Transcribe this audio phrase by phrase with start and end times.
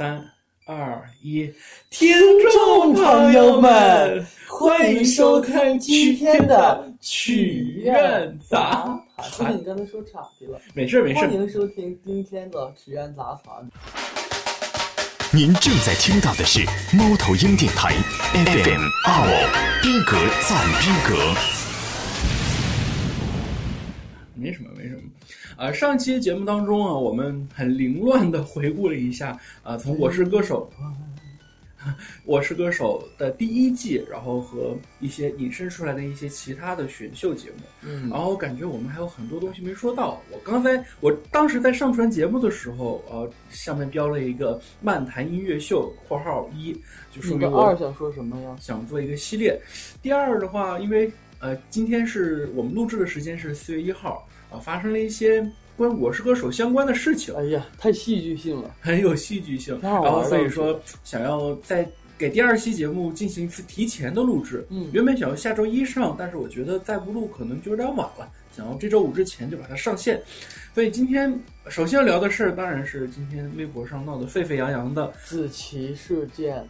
[0.00, 0.24] 三
[0.64, 1.52] 二一，
[1.90, 2.16] 听
[2.50, 8.98] 众朋友们，欢迎收看今天的曲苑杂
[9.30, 9.58] 说谈。
[9.58, 10.58] 你刚才说岔题了。
[10.72, 13.70] 没事没事，欢迎收听今天的曲苑杂谈。
[15.34, 16.64] 您正在听到的是
[16.96, 17.92] 猫头鹰电台
[18.32, 19.32] FM 二五
[19.82, 20.16] 逼格
[20.48, 21.34] 赞逼格。
[24.34, 25.02] 没什么没什么。
[25.60, 30.72] 啊，上期节目当中啊，我们很凌乱的回顾了一下啊，从《我是歌手》
[32.24, 40.22] 我是歌手的第一季，然后和一些引申出来的一些其他的选秀节目，嗯然后感觉我们还有很多东西没说到。
[40.30, 46.72] 我刚才我当时在上传节目的时候，呃，下面标了一个漫谈音乐秀（括号一），
[47.12, 48.56] 就说明我二想说什么呀？
[48.58, 49.60] 想做一个系列。
[50.00, 55.40] 第二的话，因为呃，今天是我们录制的时间是四月一号啊、发生了一些
[55.76, 58.74] 关《我是歌手》相关的事情，哎呀，太戏剧性了。
[58.80, 59.78] 很有戏剧性。
[59.82, 64.66] 然后所以说想要在给第二期节目进行一次提前的录制。
[64.68, 70.20] 嗯原本想要下周一上，但是我觉得再不录可能就有点晚了，想要这周五之前就把它上线。
[70.74, 71.32] 所以今天
[71.68, 76.62] 首先要聊的事儿，当然是今天微博上闹得沸沸扬扬的子琪事件，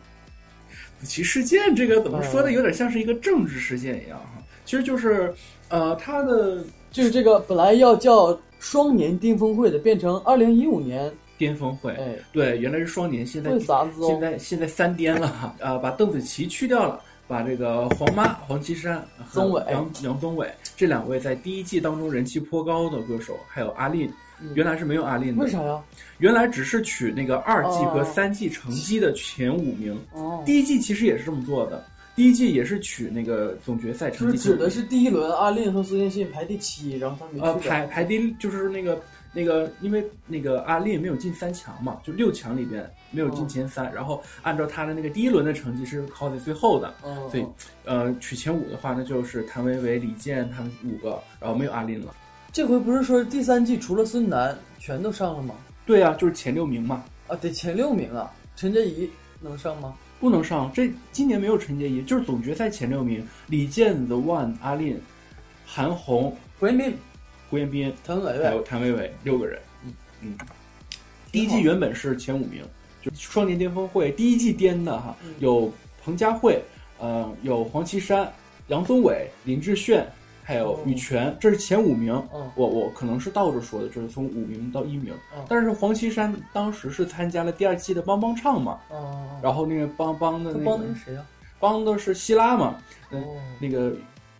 [1.00, 2.50] 子琪事件，这个怎么说呢？
[2.50, 4.42] 嗯有点像是一个政治事件一样哈。
[4.64, 5.34] 其实就是，
[5.68, 11.12] 呃，他的就是这个本来要叫双年巅峰会的，变成二零一五年。
[11.38, 15.26] 巅峰会，哎，对，原来是双年，现在现在现在三巅了。
[15.40, 17.00] 啊，呃，把邓紫棋去掉了。
[17.26, 24.50] 把这个黄妈黄绮珊、和杨杨宗纬这两位在第一季当中人气颇高的歌手，还有阿令，嗯。
[24.56, 25.80] 原来是没有阿令的，为啥呀？
[26.18, 28.04] 原来只是取那个二季和哦。
[28.04, 29.96] 三季成绩的前五名。
[30.12, 31.84] 哦，第一季其实也是这么做的，
[32.20, 34.48] 第一季也是取那个总决赛成就是绩。
[34.50, 39.00] 指的是第一轮阿令和苏建信排第七，然后他没呃，排排第就是那个
[39.32, 47.46] 那个，因为那个阿令没有进三强嘛，就六强里边没有进前三，然后按照他的那个第一轮的成绩是靠在最后的，嗯，所以
[47.86, 52.14] 呃取前五的话，那就是谭维维、李健他们五个，然后没有阿令了。
[52.52, 55.54] 这回不是说第三季除了孙楠全都上了吗？
[55.86, 58.30] 对啊，就是前六名嘛，啊，得前六名啊。
[58.56, 59.08] 陈洁仪
[59.40, 59.94] 能上吗？
[60.20, 60.70] 不能上。
[60.72, 65.00] 这今年没有陈洁仪，就是总决赛前六名，李健、The One、阿令、
[65.66, 66.94] 韩红、胡彦斌、
[67.48, 69.58] 胡彦斌谭维维，还有谭维维六个人。
[69.84, 69.92] 嗯。
[70.22, 70.38] 嗯，
[71.32, 72.62] 第一季原本是前五名，
[73.00, 75.34] 就双年巅峰会第一季颠的哈，嗯。
[75.38, 75.72] 有
[76.04, 76.62] 彭佳慧，
[76.98, 78.30] 呃，有黄绮珊、
[78.68, 80.06] 杨宗纬、林志炫，
[80.50, 82.12] 还有哦羽泉，这是前五名。
[82.34, 85.14] 嗯我我可能是倒着说的，就是从五名到一名。
[85.32, 91.24] 嗯但是黄绮珊当时是参加了第二季的帮帮唱嘛，哦，然后那个帮帮的那个帮的是谁呀？
[91.60, 92.76] 帮的是希拉嘛，
[93.12, 93.92] 嗯哦那个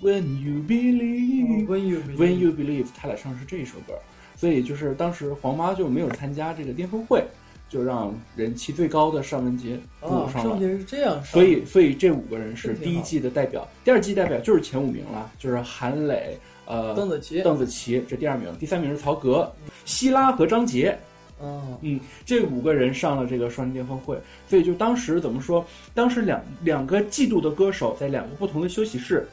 [0.03, 1.69] When you believe。
[1.69, 3.94] When you When You Believe，他俩唱的是这一首歌，
[4.34, 7.25] 所以就是当时黄妈就没有参加这个巅峰会，
[7.70, 10.50] 就让人气最高的尚雯婕补啊，上了。
[10.50, 16.36] 尚雯婕是这样，所以，所以这五个人是第一季的代表，第二季代表就是前五名了，就是韩磊、
[16.66, 19.50] 呃邓紫棋，邓紫棋这第二名，第三名是曹格、
[19.84, 20.98] 希拉和张杰，
[21.41, 25.64] 嗯，嗯，这五个人上了这个双人巅峰会，所以就当时怎么说？
[25.94, 29.25] 当时两两个季度的歌手在两个不同的休息室，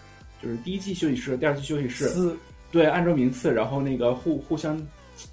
[0.41, 2.37] 就是第一季休息室、第二季休息室，
[2.71, 4.79] 对，按照名次，然后那个互互相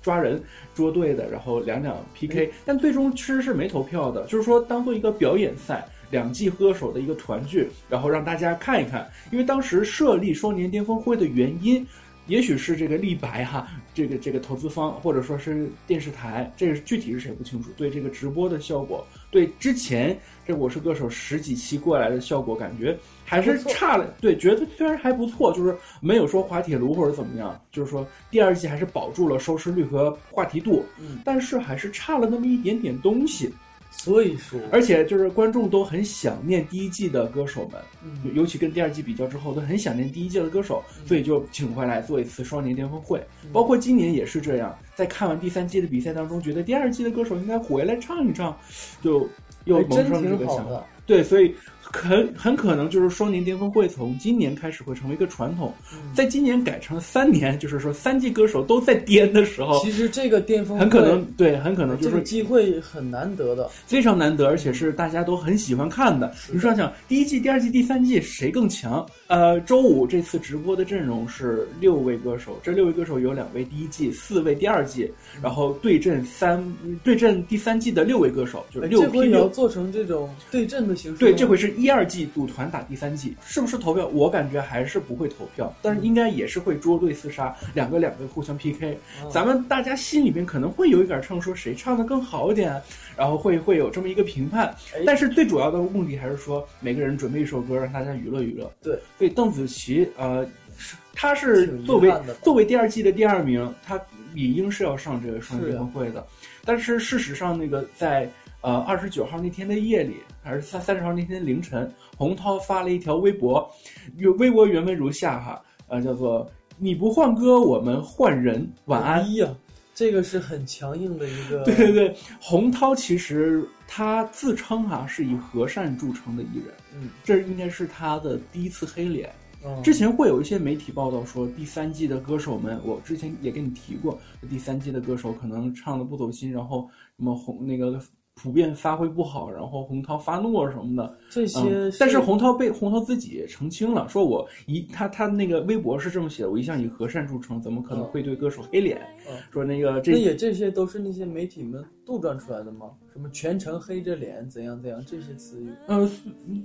[0.03, 0.43] 抓人
[0.75, 11.87] 捉对的，然后两两 PK，、但最终其实是没投票的，就是说当做一个表演赛，两季歌手的一个团聚，然后让大家看一看，因为当时设立双年巅峰会的原因。
[12.27, 17.69] 也许是这个立白哈，这个这个投资方或者说是电视台，这个具体是谁不清楚。
[17.77, 24.15] 对这个直播的效果，对之前这《我是歌手》十几期过来的效果，感觉还是差了。
[24.21, 33.53] 对，觉得虽然还不错，就是没有说滑铁卢或者怎么样，就是说第二季还是保住了收视率和话题度，嗯，但是还是差了那么一点点东西。
[33.97, 43.25] 所以说，而且就是观众都很想念第一季的歌手们，嗯尤其跟第二季比较之后，都很想念第一季的歌手，所以就请回来做一次双年巅峰会。
[43.45, 48.59] 嗯包括今年也是这样，在看完第三季的比赛当中，觉得第二季的歌手应该回来唱一唱，
[49.01, 49.29] 就
[49.67, 50.85] 又萌生这个想法。
[51.07, 51.55] 对，所以
[51.95, 66.35] 很很可能就是双年巅峰会从今年开始会成为一个传统，嗯在今年改成三年，就是说三季歌手都在巅的时候，其实这个巅峰很可能对，很可能就是机会很难得的，非常难得，而且是大家都很喜欢看的。
[66.53, 69.07] 你说想，第一季、第二季、第三季谁更强？
[69.27, 75.11] 呃，周五这次直播的阵容是六位歌手，这六位歌手有两位第一季，四位第二季，
[75.43, 76.63] 然后对阵三
[77.03, 79.49] 对阵第三季的六位歌手，就是六哎这回你要。
[79.49, 81.19] 做成这种对阵的的形式。
[81.19, 84.07] 对，这回是一二季组团打第三季，是不是投票？
[84.09, 88.99] 我感觉还是不会投票，但是应该也是会捉对厮杀，两个两个互相 PK。
[89.23, 92.81] 嗯咱们大家心里面可能会有一杆秤，说谁唱的更好一点，
[93.17, 95.03] 然后会会有这么一个评判哎。
[95.07, 98.71] 但是最主要的目的还是说，每个人准备一首歌，让大家娱乐娱乐。
[98.83, 100.47] 对，所以邓紫棋呃，
[100.77, 102.13] 是她是作为
[102.43, 104.01] 作为第二季的第二名，她
[104.33, 106.27] 理应是要上这个双是呀音会的。
[106.65, 108.29] 但是事实上，那个在
[108.61, 113.71] 呃二十九号那天的夜里，还是三三十号那天凌晨，洪涛发了一条微博，
[114.17, 119.21] 原微博原文如下哈，呃，叫做“你不换歌，我们换人，晚安”。
[119.23, 119.49] 哎呀，
[119.95, 121.63] 这个是很强硬的一个。
[121.65, 129.31] 对对对，洪涛其实他自称哈、是以和善著称的艺人，嗯，这应该是他的第一次黑脸。
[129.65, 134.19] 嗯，之前会有一些媒体报道说，第三季的歌手们，我之前也跟你提过，
[134.49, 138.01] 第三季的歌手可能唱的不走心，然后什么红那个
[138.35, 141.17] 普遍发挥不好，然后洪涛发怒什么的。
[141.35, 149.01] 这些嗯，但是洪涛被洪涛自己澄清了，说我一他他那个微博是这么写的，我一向以和善著称，怎么可能会对歌手黑脸？
[149.29, 152.91] 嗯说那个这那也这些都是那些媒体们杜撰出来的吗？
[153.11, 155.71] 什么全程黑着脸，怎样怎样这些词语？
[155.87, 156.09] 呃，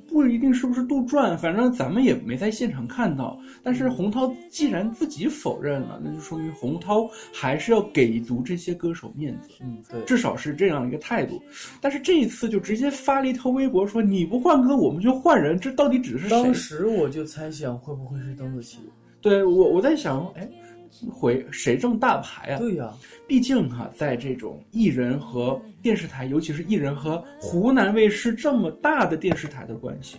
[0.07, 3.39] 不一定是不是杜撰，反正咱们也没在现场看到。
[3.63, 11.41] 但是洪涛既然自己否认了，那就说明洪涛还是要给足这些歌手面子，嗯，对，至少是这样一个态度。
[11.79, 16.53] 但是这一次就直接发了一条微博说：“你不换歌，我们就换人。”这到底指的是谁当？
[16.53, 18.79] 时我就猜想会不会是邓紫棋？
[19.21, 20.49] 对我我在想，哎，
[21.11, 22.59] 回谁这么大牌啊？
[22.59, 22.93] 对呀、
[23.27, 30.17] 毕竟哈、在这种艺人和电视台，尤其是艺人和湖南卫视这么大的电视台的关系，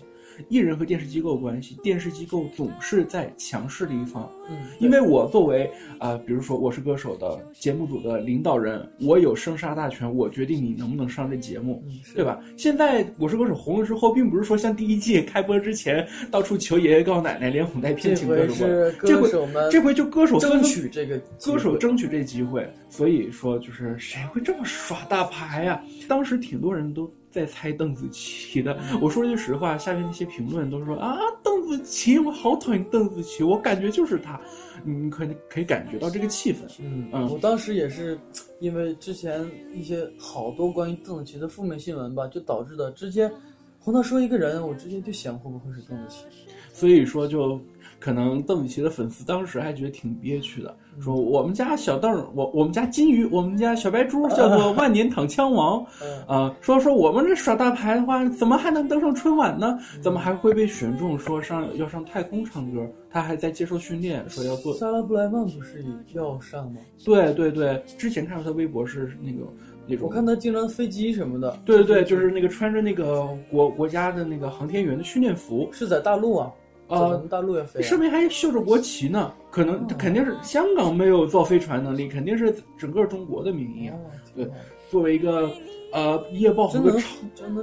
[0.48, 4.30] 艺人和电视机构关系，电视机构总是在强势的一方。
[4.48, 11.82] 嗯，因为我作为啊、比如说我是歌手的节目组的领导人，我有生杀大权，我决定你能不能上这节目。
[11.86, 12.40] 嗯对吧？
[12.56, 18.66] 现在《我是歌手》红了之后，并不是说像第一季开播之前到处求爷爷告奶奶，连哄带骗请歌手
[19.04, 19.30] 这回
[19.70, 28.76] 这回就歌手争取这个歌手争取这机会，所以说就是谁会这么耍大牌呀、当时挺多人都在猜邓紫棋的。
[28.90, 34.40] 嗯我说句实话，下面那些评论都说啊，邓紫棋，我好讨厌邓紫棋，我感觉就是她。
[34.82, 36.60] 你可可以感觉到这个气氛。
[36.80, 38.18] 嗯嗯我当时也是
[38.60, 43.30] 因为之前一些好多关于邓紫棋的负面新闻吧，就导致的直接
[43.78, 46.24] 洪涛说一个人，我直接就想会不会是邓紫棋？
[46.72, 47.60] 所以说，就
[48.00, 59.78] 可能邓紫棋的粉丝当时还觉得挺憋屈的，嗯说我们家小邓儿，我我们家金鱼，我们家小白猪叫做万年躺枪王，嗯啊、说说我们这耍大牌的话，怎么还能登上春晚呢？
[59.94, 62.86] 嗯怎么还会被选中说上要上太空唱歌？
[63.12, 64.72] 他还在接受训练，说要做。
[64.74, 66.80] 莎拉布莱曼不是要上吗？
[67.04, 69.46] 对对对，之前看到他微博是那个
[69.86, 71.58] 那种，我看他经常飞机什么的。
[71.64, 76.50] 对对对，就是那个穿着那个国国家的那个航天员的训练服，是在大陆啊，
[76.90, 77.82] 呃们，大陆也飞、啊。
[77.82, 79.32] 上面还绣着国旗呢。
[79.50, 83.96] 可能哦肯定是香港没有造飞船能力，肯定是整个中国的名义啊。
[83.96, 84.48] 哦对
[84.90, 85.48] 作为一个
[85.92, 86.98] 呃一夜爆红的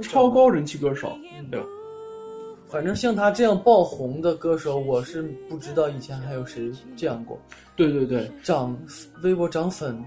[0.00, 1.12] 超高人气歌手，
[1.50, 1.66] 对吧？
[2.66, 7.38] 反正像他这样爆红的歌手，我是不知道以前还有谁这样过。
[7.76, 8.74] 对对对涨
[9.22, 10.02] 微博涨粉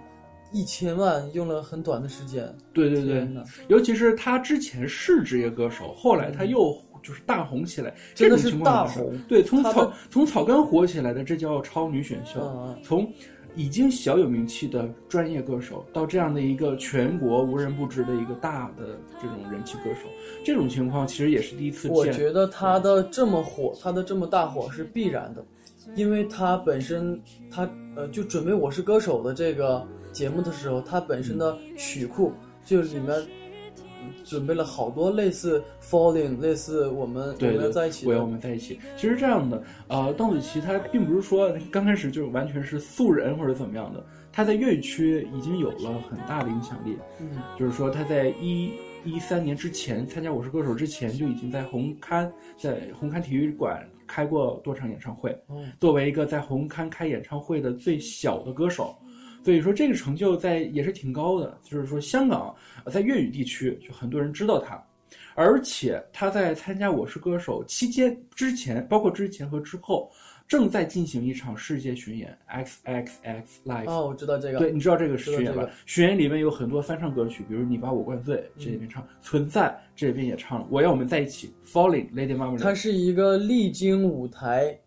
[0.51, 2.51] 一千万，用了很短的时间。
[2.73, 3.27] 对对对
[3.67, 6.71] 尤其是他之前是职业歌手，后来他又
[7.01, 12.39] 就是大红起来，真的这种情是大况也是红对，从草从草根火起来的，这叫超女选秀。
[12.83, 13.11] 从
[13.55, 20.07] 已经小有名气的专业歌手，到这样的一个全国无人不知的一个大的这种人气歌手，
[20.45, 21.91] 这种情况其实也是第一次见。
[21.97, 25.43] 我觉得他的这么火，他的这么大火是必然的，
[25.95, 32.31] 因为他本身他呃就准备《我是歌手》的这个节目的时候，他本身的曲库
[32.63, 33.27] 就里面嗯
[34.23, 38.79] 准备了好多类似 Falling，类似我们我们对对，要在一起的我要我们在一起。
[38.95, 46.97] 其实这样的，呃，邓紫棋她并不是说刚开始就完全是素人或者怎么样的，她在粤语区已经有了很大的影响力。
[47.19, 47.29] 嗯
[47.59, 48.71] 就是说她在一
[49.03, 55.37] 一三年之前参加《我是歌手》之前，就已经在红磡在红磡体育馆开过多场演唱会。
[55.49, 58.95] 嗯作为一个在红磡开演唱会的最小的歌手，
[59.43, 61.57] 所以说这个成就在也是挺高的。
[61.63, 64.81] 就是说香港呃在粤语地区就很多人知道他，
[65.35, 70.11] 而且他在参加《我是歌手》期间之前，包括之前和之后，
[70.47, 73.89] 正在进行一场世界巡演 X X X Live。
[73.89, 75.71] 哦，我知道这个，对，你知道这个巡演吧这个？
[75.85, 82.59] 巡演里面有很多翻唱歌曲，比如《你把我灌醉》这里面唱，存在》这边也唱了，《我要我们在一起》，Falling Lady Marmalade。
[82.59, 84.77] 它是一个历经舞台，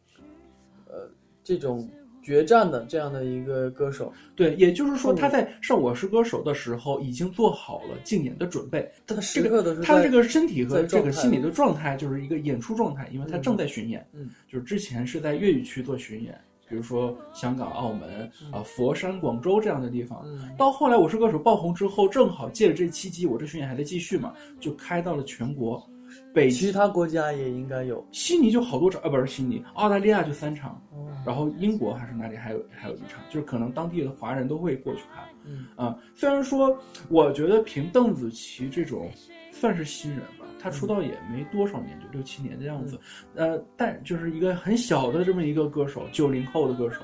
[0.86, 1.10] 呃，
[1.42, 1.88] 这种
[2.24, 4.12] 决战的这样的一个歌手。
[4.34, 16.36] 对，也就是说嗯他在上《我是歌手》的时候已经做好了竞演的准备，他这时刻都是在他的这个身体和这个心理的状态就是一个演出状态，因为他嗯正在巡演，嗯，就是之前是在粤语区做巡演，
[16.68, 20.22] 比如说香港、澳门嗯啊、佛山、广州这样的地方。
[20.24, 25.84] 嗯到后来《我是歌手》爆红之后，正好借着这契机，我这巡演还在继续嘛，就开到了全国，
[26.32, 28.04] 北其他国家也应该有。
[28.10, 35.24] 悉尼就好多场，啊，不是悉尼，澳大利亚就三场，哦然后英国还是哪里还有还有一场，就是可能当地的华人都会过去看。
[35.46, 36.76] 嗯啊，虽然说
[37.08, 39.10] 我觉得凭邓紫棋这种
[39.50, 42.98] 算是新人吧，她出道也没多少年，就六七年的样子，
[43.34, 47.00] 呃，但就是一个很小的这么一个歌手，九零后的歌手。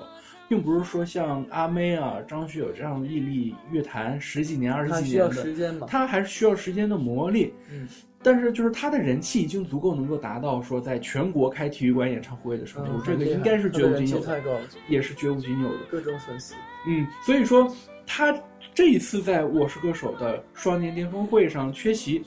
[0.48, 5.86] 并不是说像阿妹啊、张学友这样屹立乐坛十几年、二十几年的，时间嘛。
[5.88, 7.52] 他还是需要时间的磨砺。
[7.70, 7.86] 嗯，
[8.22, 15.78] 但是就是他的人气已经足够能够达到说在全国开体育馆演唱会的程度，嗯这个应该是绝无仅有也是绝无仅有的。
[15.90, 16.54] 各种粉丝。
[16.86, 17.74] 嗯，所以说
[18.06, 18.38] 他
[18.74, 22.22] 这一次在《我是歌手》的双年巅峰会上缺席，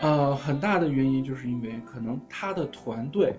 [0.00, 3.34] 呃，很大的原因就是因为可能他的团队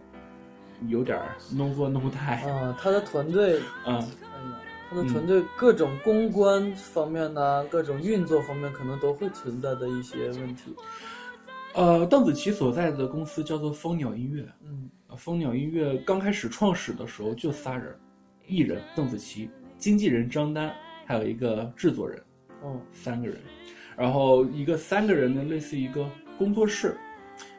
[0.87, 4.05] 有点儿 no 做 no die，啊，他的团队，嗯，
[4.89, 10.75] 他的团队各种公关方面呐、各种运作方面，可能都会存在的一些问题。
[11.73, 14.89] 呃，邓紫棋所在的公司叫做蜂鸟音乐，嗯。
[15.09, 17.97] 呃蜂鸟音乐刚开始创始的时候就仨人，
[18.45, 20.73] 艺人邓紫棋，经纪人张丹，
[21.05, 22.21] 还有一个制作人，
[22.61, 23.37] 哦，三个人，
[23.95, 26.05] 然后一个三个人的，类似一个
[26.37, 26.97] 工作室，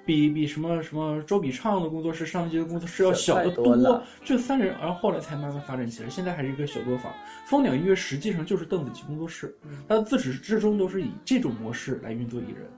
[0.05, 7.11] 比比什么什么周笔畅的工作室、上一届的工作室要小得多了就三人，然后后来才慢慢发展起来，现在还是一个小作坊。
[7.47, 9.71] 蜂鸟音乐实际上就是邓紫棋工作室，嗯。
[9.89, 12.71] 它自始至终都是以这种模式来运作艺人，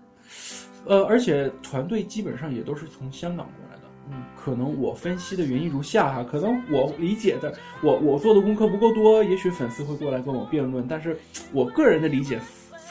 [0.86, 3.82] 呃，而且团队基本上也都是从香港过来的。
[4.10, 11.16] 嗯，可能我分析的原因如下哈，可能我理解的，我我做的功课不够多，也许粉丝会过来跟我辩论，但是
[11.52, 12.40] 我个人的理解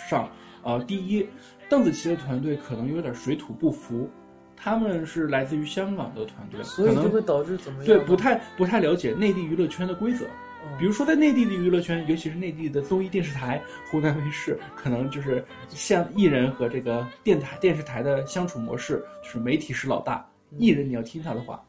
[0.10, 0.30] 上，
[0.64, 1.28] 啊、第一，
[1.68, 4.10] 邓紫棋的团队可能有点水土不服，
[4.56, 7.86] 他们是来自于香港的团队，所以可能就会导致怎么样？
[7.86, 10.26] 对不太不太了解内地娱乐圈的规则。
[10.64, 21.64] 嗯比如说，在内地的娱乐圈，尤其是内地的综艺电视台、湖南卫视，可能就是像艺人和这个电台、电视台的相处模式，就是媒体是老大，艺人你要听他的话。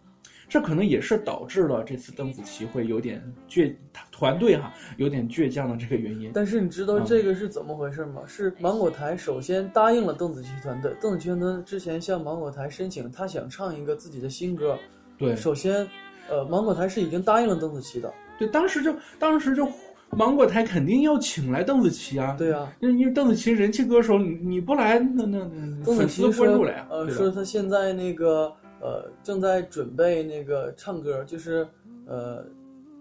[0.49, 3.73] 这可能也是导致了这次邓紫棋会有点倔，
[4.11, 6.33] 团队哈有点倔强的这个原因。
[6.35, 8.23] 但是你知道嗯这个是怎么回事吗？
[8.27, 14.77] 是芒果台首先答应了邓紫棋团队，邓紫棋团队之前向芒果台申请，她想唱一个自己的新歌。
[15.17, 15.87] 对首先，
[16.29, 18.13] 呃，芒果台是已经答应了邓紫棋的。
[18.41, 19.69] 对，当时就当时就
[20.13, 22.35] 芒果台肯定要请来邓紫棋啊。
[22.39, 31.69] 对啊，因为因为邓紫棋人气歌手，你你不来，那那那邓紫粉丝棋说关注了呀。，呃，说他现在那个呃正在准备那个唱歌，就是
[32.07, 32.43] 呃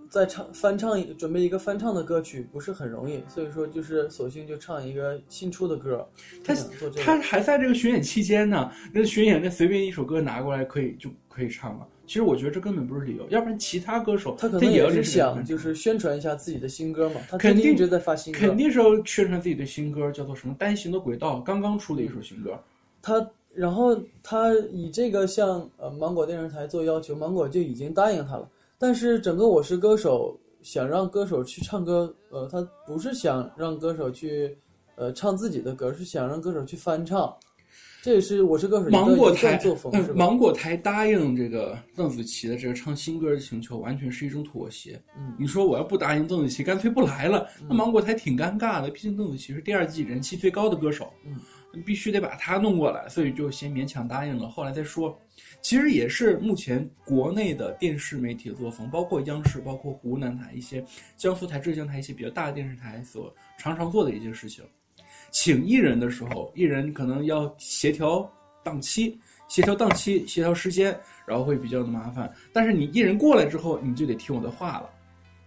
[0.10, 6.06] 在唱翻唱准备一个翻唱的歌曲不是很容易，所以说就是索性就唱一个新出的歌。
[6.44, 6.54] 他
[7.02, 11.88] 他，还在这个巡演期间呢，那巡演那随便一首歌拿过来可以就可以唱了。
[12.06, 22.60] 其实我觉得这根本不是理由，要不然其他歌手他可能也是想就是宣传一下自己的新歌嘛，他肯定近一直在发新歌，肯定是要宣传自己的新歌，叫做什么《单行的轨道》，刚刚出的一首新歌。
[23.02, 28.50] 他然后他以这个向呃芒果电视台做要求，芒果就已经答应他了。
[28.78, 34.58] 但是整个《我是歌手》想让歌手去唱歌，呃，他不是想让歌手去
[34.96, 37.36] 呃唱自己的歌，是想让歌手去翻唱。
[38.10, 39.62] 这也是《我是歌手》芒果台？
[40.16, 45.00] 芒果台答应这个邓紫棋的这个唱新歌的请求，完全是一种妥协。
[45.16, 48.90] 嗯你说我要不答应邓紫棋，干脆不来了，那芒果台挺尴尬的。
[48.90, 51.40] 毕竟邓紫棋是第二季人气最高的歌手，嗯，
[51.86, 55.16] 必须得把她弄过来，所以就先勉强答应了，后来再说。
[55.62, 60.84] 其实也是目前国内的电视媒体的作风，包括央视、包括湖南台一些、
[61.16, 64.66] 江苏台、浙江台一些比较大的电视台所常常做的一件事情。
[65.32, 68.30] 请艺人的时候，艺人可能要协调
[68.64, 72.32] 档期、协调档期、协调时间，然后会比较的麻烦。
[72.54, 74.90] 但是你艺人过来之后，你就得听我的话了。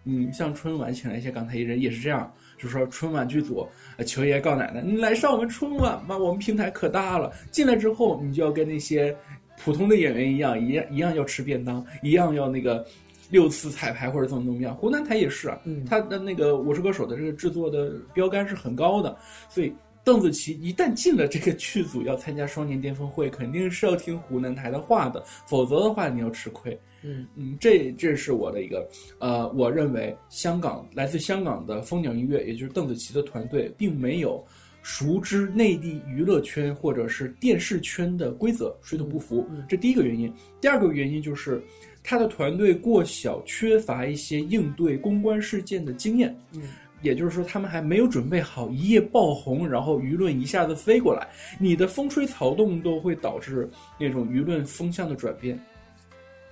[0.04, 7.32] 嗯，像春晚请来一些港台艺人也是这样，就说春晚剧组，呃求爷告奶奶，你来上我们春晚吧，我们平台可大了。
[7.52, 9.16] 进来之后，你就要跟那些
[9.62, 12.84] 普通的演员一样，一样一样要吃便当，一样要那个
[13.32, 14.76] 六次彩排或者怎么怎么样。
[14.76, 19.16] 湖南台也是啊，嗯他的那个《我是歌手》的这个制作的标杆是很高的，
[19.48, 19.72] 所以
[20.04, 26.78] 邓紫棋一旦进了这个剧组，要参加双年巅峰会，肯定是要听湖南台的话的，否则的话你要吃亏。
[27.04, 28.86] 嗯嗯，这这是我的一个
[29.18, 34.44] 呃，我认为香港来自香港的蜂鸟音乐，也就是邓紫棋的团队，并没有
[34.82, 40.32] 熟知内地娱乐圈或者是电视圈的规则，水土不服，这第一个原因。
[40.60, 41.62] 第二个原因就是
[42.02, 46.36] 他的团队过小，缺乏一些应对公关事件的经验。
[46.54, 46.62] 嗯，
[47.00, 51.28] 也就是说，他们还没有准备好一夜爆红，然后舆论一下子飞过来，
[51.58, 53.68] 你的风吹草动都会导致
[53.98, 55.58] 那种舆论风向的转变。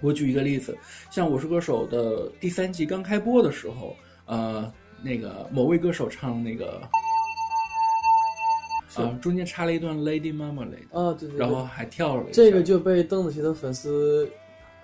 [0.00, 0.76] 我举一个例子，
[1.11, 3.95] 像《我是歌手》的第三季刚开播的时候，
[4.26, 6.80] 呃，那个某位歌手唱那个。
[8.97, 14.28] 啊，中间插了一段 Lady Marmalade 啊，对对，然后还跳了这个就被邓紫棋的粉丝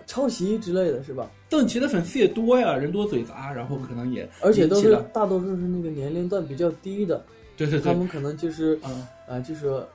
[0.07, 1.31] 抄袭之类的是吧？
[1.49, 7.25] 邓紫棋的粉丝也多呀，人多嘴杂，然后可能也而且都是大多数是那个年龄段比较低的，
[7.57, 9.87] 对对对，他们可能就是啊啊，就说。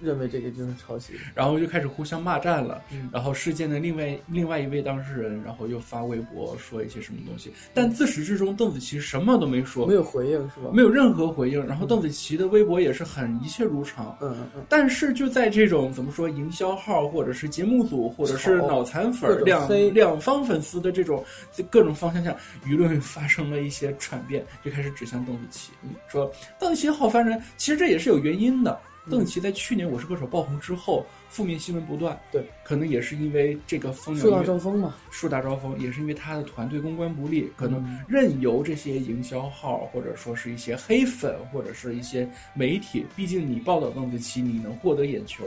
[0.00, 2.82] 认为这个就是抄袭，然后就开始互相骂战了。
[2.90, 10.70] 嗯，然后事件的另外另外一位当事人，然后又发微博说一些什么东西，但自始至终邓紫棋什么都没说，没有回应是吧？
[10.72, 11.64] 没有任何回应。
[11.66, 14.16] 然后邓紫棋的微博也是很一切如常。
[14.20, 14.64] 嗯嗯嗯。
[14.68, 21.24] 但是就在这种怎么说营销号或者是节目组或者是脑残粉两两方粉丝的这种
[21.70, 22.36] 各种方向下，
[22.66, 25.72] 舆论发生了一些转变，就开始指向邓紫棋，
[26.08, 27.40] 说邓紫棋好烦人。
[27.56, 28.78] 其实这也是有原因的。
[29.10, 32.18] 邓紫棋在去年《我是歌手》爆红之后，负面新闻不断。
[32.32, 45.44] 对，可能也是因为这个风树大招风嘛，树大招风，也是因为他的团队公关不力，可能任由这些营销号或者说是一些黑粉或者是一些媒体，毕竟你报道邓紫棋，你能获得眼球，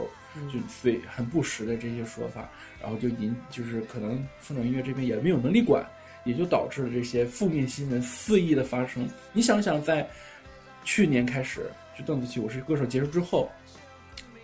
[0.52, 2.48] 就所以很不实的这些说法，
[2.80, 5.84] 然后就引就是可能风鸟音乐这边也没有能力管，
[6.24, 9.08] 也就导致了这些负面新闻肆意的发生。
[9.32, 10.08] 你想想，在
[10.84, 11.68] 去年开始。
[11.98, 13.50] 就邓紫棋《我是歌手》结束之后，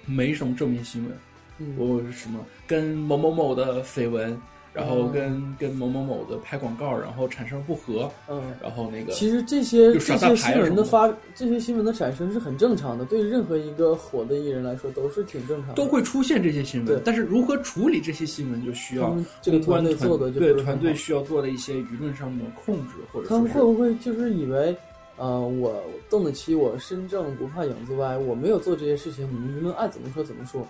[0.06, 4.36] 没什么正面新闻，我什么跟某某某的绯闻，
[4.72, 17.00] 然后跟跟某某某的拍广告，然后产生不和，嗯，然后那个其实这些这些新闻的发，这些新闻的产生是很正常的，对任何一个火的艺人来说都是挺正常的，都会出现这些新闻。
[17.04, 24.76] 但是如何处理这些新闻，就需要这个团队做的对团队需要做的一些舆论上的控制，或者他们会不会就是以为？
[25.16, 30.66] 呃，我邓紫棋，我身正不怕影子歪，我没有做这些事情，你们爱怎么说怎么说。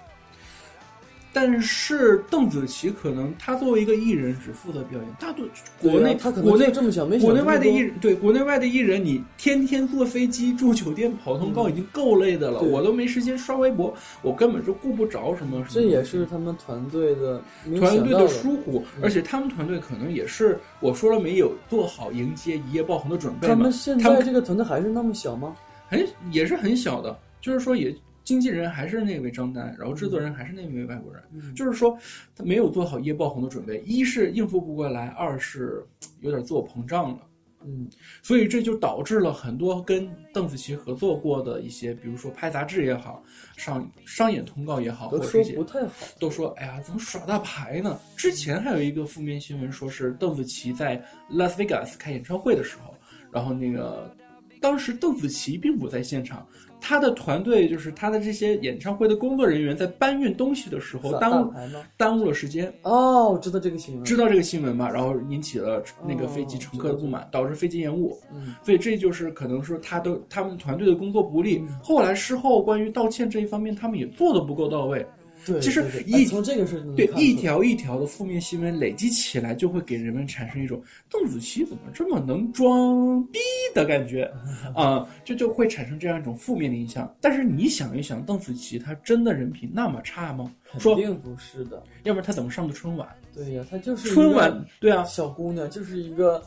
[1.35, 5.45] 但是邓紫棋可能她作为一个艺人只负责表演，大多
[5.81, 15.67] 国内他可能国内这么想，没国内外的艺人对国内外的艺人，你天天坐飞机住酒店跑通告已经够累的了，我都没时间刷微博，我根本就顾不着什么。
[15.69, 17.43] 这也是他们团队的
[17.79, 23.49] 团队的疏忽，而且他们团队可能也是我说了没有做好迎接一夜爆红的准备。
[23.49, 25.55] 他们现在这个团队还是那么小吗？
[25.89, 27.93] 很也是很小的，就是说也。
[28.25, 31.23] 经纪人还是那位张丹，然后制作人还是那位外国人，
[31.55, 31.97] 就是说
[32.35, 35.85] 他没有做好一夜爆红的准备，一是应付不过来，二是
[36.21, 37.19] 有点自我膨胀了，
[37.67, 37.87] 嗯，
[38.23, 43.23] 所以这就导致了很多跟邓紫棋合作过的一些，比如说拍杂志也好，
[43.59, 48.01] 上商演通告也好，或者一些不太好，都说哎呀，怎么耍大牌呢？
[48.17, 52.95] 之前还有一个负面新闻，说是邓紫棋在拉斯维加斯开演唱会的时候，
[53.31, 54.17] 然后那个
[54.63, 56.47] 当时邓紫棋并不在现场。
[56.87, 61.51] 他的团队就是他的这些演唱会的工作人员，在搬运东西的时候耽误
[61.97, 62.71] 耽误了时间。
[62.83, 64.91] 哦，我知道这个新闻，知道这个新闻吧？
[64.91, 68.21] 然后引起了那个飞机乘客的不满，导致飞机延误。
[68.35, 71.65] 嗯，所以这就是可能说他都他们团队的工作不力。
[71.83, 75.07] 后来事后关于道歉这一方面，他们也做的不够到位。
[75.47, 83.39] 对，其实一从这个是对一条一条的负面新闻累积起来，就会给人们产生一种邓紫棋怎么这么能装逼
[83.75, 84.31] 的感觉
[84.75, 87.13] 啊，就就会产生这样一种负面的印象。
[87.21, 90.51] 但是你想一想，邓紫棋她真的人品那么差吗？
[90.65, 93.09] 肯定不是的，要不然她怎么上的春晚？
[93.35, 96.43] 对呀，她就是春晚，对啊，小姑娘就是一个。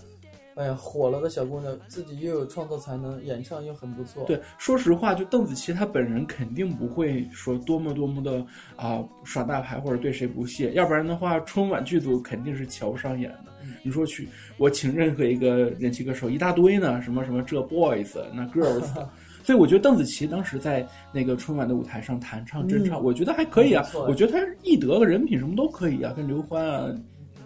[0.58, 4.24] 哎呀，火了的小姑娘，自己又有创作才能，演唱又很不错。
[4.26, 8.44] 对，说实话，就邓紫棋她本人肯定不会说多么多么的
[8.76, 13.54] 啊耍大牌或者对谁不屑，要不然的话，春晚剧组肯定是瞧不上眼的。
[13.84, 18.88] 你说去，我请任何一个人气歌手一大堆呢，什么什么这 boys 那 girls，
[19.44, 23.86] 所以我觉得邓紫棋当时在那个春晚的舞台上弹唱真唱，我觉得还可以啊。
[24.08, 26.90] 我觉得她艺德、人品什么都可以啊，跟刘欢啊。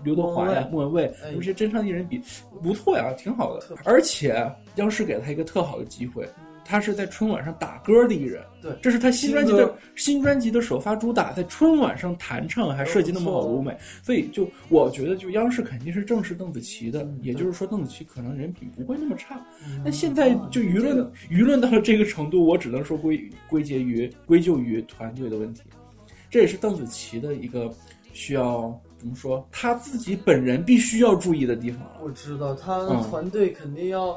[0.03, 2.21] 刘德华呀，莫文蔚，这些真唱艺人比
[2.61, 3.77] 不错呀，挺好的。
[3.83, 6.27] 而且央视给了他一个特好的机会，
[6.63, 8.41] 他是在春晚上打歌的艺人。
[8.61, 17.07] 对，这是他新专辑的新专辑的首发主打，在春晚上弹唱还设计那么好的舞美，所以就我觉得，就央视肯定是正视邓紫棋的。
[17.21, 19.39] 也就是说，邓紫棋可能人品不会那么差。
[19.83, 25.61] 那现在就舆论舆论到了这个程度，我只能说归 归结于归咎于团队的问题。
[26.29, 27.71] 这也是邓紫棋的一个
[28.13, 28.79] 需要。
[29.01, 29.43] 怎么说？
[29.51, 31.81] 他自己本人必须要注意的地方。
[32.03, 34.09] 我知道，他团队肯定要，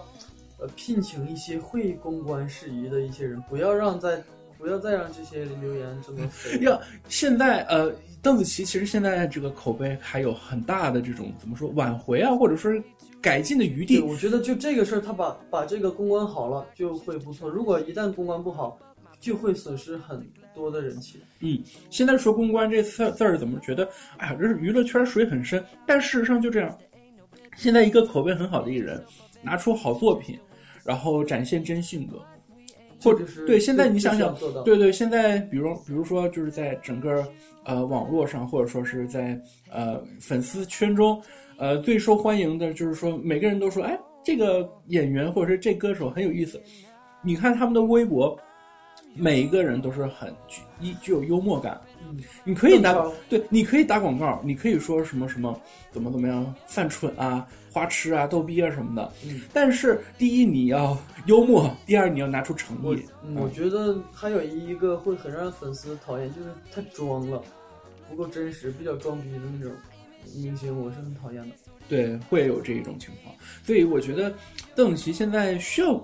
[0.58, 4.22] 呃聘请一些会公关事宜的一些人，不要让在
[4.58, 6.58] 不要再让这些留言这么 飞。
[6.58, 12.82] 要现在呃，邓紫棋其实现在这个口碑还有很大的这种怎么说挽回啊，或者说是
[13.22, 14.00] 改进的余，地。
[14.02, 17.48] 我觉得就这个事儿，他把把这个公关好了就会不错。
[17.48, 18.78] 如果一旦公关不好，
[19.18, 20.22] 就会损失很
[20.54, 21.18] 多的人气。
[21.40, 21.58] 嗯
[21.90, 25.62] 现在说公关这字字儿怎么觉得，哎呀，这是娱乐圈水很深。
[25.86, 26.78] 但事实上就这样，
[27.56, 29.02] 现在一个口碑很好的艺人，
[29.42, 30.38] 拿出好作品，
[30.84, 32.22] 然后展现真性格，
[33.02, 37.26] 或者是对现在你想想对对，现在比如比如说就是在整个
[37.64, 39.40] 呃网络上，或者说是在
[39.70, 41.20] 呃粉丝圈中，
[41.58, 46.60] 呃最受欢迎的就是说每个人都说，哎，这个演员或者是这歌手很有意思。
[47.22, 48.38] 你看他们的微博，
[49.14, 51.80] 每一个人都是很具一具有幽默感。
[52.06, 52.94] 嗯，你可以打
[53.28, 55.58] 对，你可以打广告，你可以说什么什么
[55.90, 59.12] 怎么怎么样，犯蠢啊、花痴啊、逗逼啊什么的。
[59.24, 60.96] 嗯但是第一你要
[61.26, 63.02] 幽默，第二你要拿出诚我意。
[63.24, 67.42] 嗯我觉得还有一个会很让粉丝讨厌，就是太装了，
[68.10, 69.72] 不够真实，比较装逼的那种
[70.34, 71.54] 明星，我是很讨厌的。
[71.88, 73.34] 对，会有这一种情况。
[73.62, 74.34] 所以我觉得
[74.74, 75.94] 邓紫棋现在需要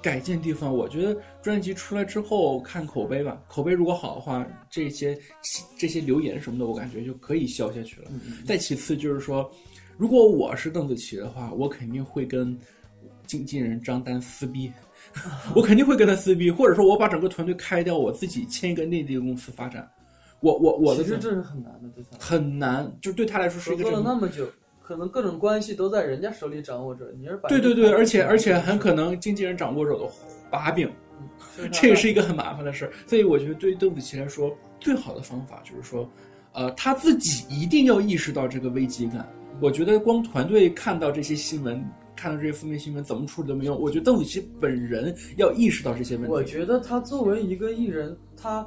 [0.00, 5.18] 改进的地方，我觉得专辑出来之后看口碑吧，口碑如果好的话，这些
[5.76, 8.08] 这些留言什么的，我感觉就可以消下去了。
[8.12, 9.50] 嗯嗯再其次就是说，
[9.96, 12.56] 如果我是邓紫棋的话，我肯定会跟
[13.26, 14.72] 经纪人张丹撕逼，
[15.54, 19.90] 我肯定会跟他撕逼，或者说我把整个团队开掉，我自己签一个内地的公司发展。
[20.40, 24.48] 我我我的其实这是很难的，对他很难，就对他来说是一个真的了那么久，
[24.88, 30.10] 可能各种关系都在人家手里掌握着，你是把对对对，而且而且很可能能经纪人掌握着我的
[30.50, 30.90] 把柄，
[31.58, 32.92] 嗯这也是一个很麻烦的事儿。
[33.06, 36.08] 所以我觉得对于邓紫棋来说，最好的方法就是说，
[36.54, 39.28] 呃，她自己一定要意识到这个危机感。
[39.60, 41.84] 我觉得光团队看到这些新闻，
[42.16, 43.78] 看到这些负面新闻怎么处理都没用。
[43.78, 46.30] 我觉得邓紫棋本人要意识到这些问题。
[46.30, 48.66] 我觉得她作为一个艺人，他，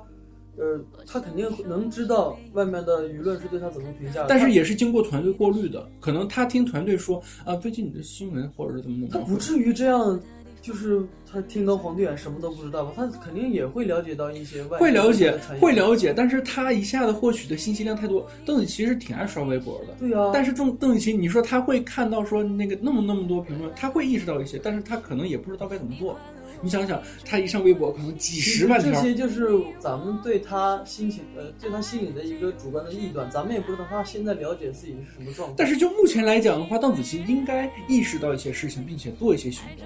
[0.61, 4.27] 呃，他肯定能知道外面的舆论是对他怎么评价的。
[4.29, 10.21] 但是也是经过团队过滤的，可能他听团队说啊，最近你的新闻或者是怎么怎么，他不至于这样，
[10.61, 12.93] 就是他天高皇帝远，什么都不知道吧？
[12.95, 18.29] 他肯定也会了解到一些外会了解会了解，但是他一下子获取的信息量太多。
[18.45, 26.15] 邓紫棋是挺爱刷微博的，对啊，但是邓邓紫棋，你说他会看到说那个那么那么多评论，他会意识到一些，但是他可能也不知道该怎么做。
[26.61, 35.55] 你想想，他一上微博可能几十万条，些就是咱们对他心情呃对他心里的一个主观的臆断，咱们也不知道他现在了解自己是什么状态。
[35.57, 39.85] 但是就目前来讲的话，邓紫棋应该意识到一些事情，并且做一些行动，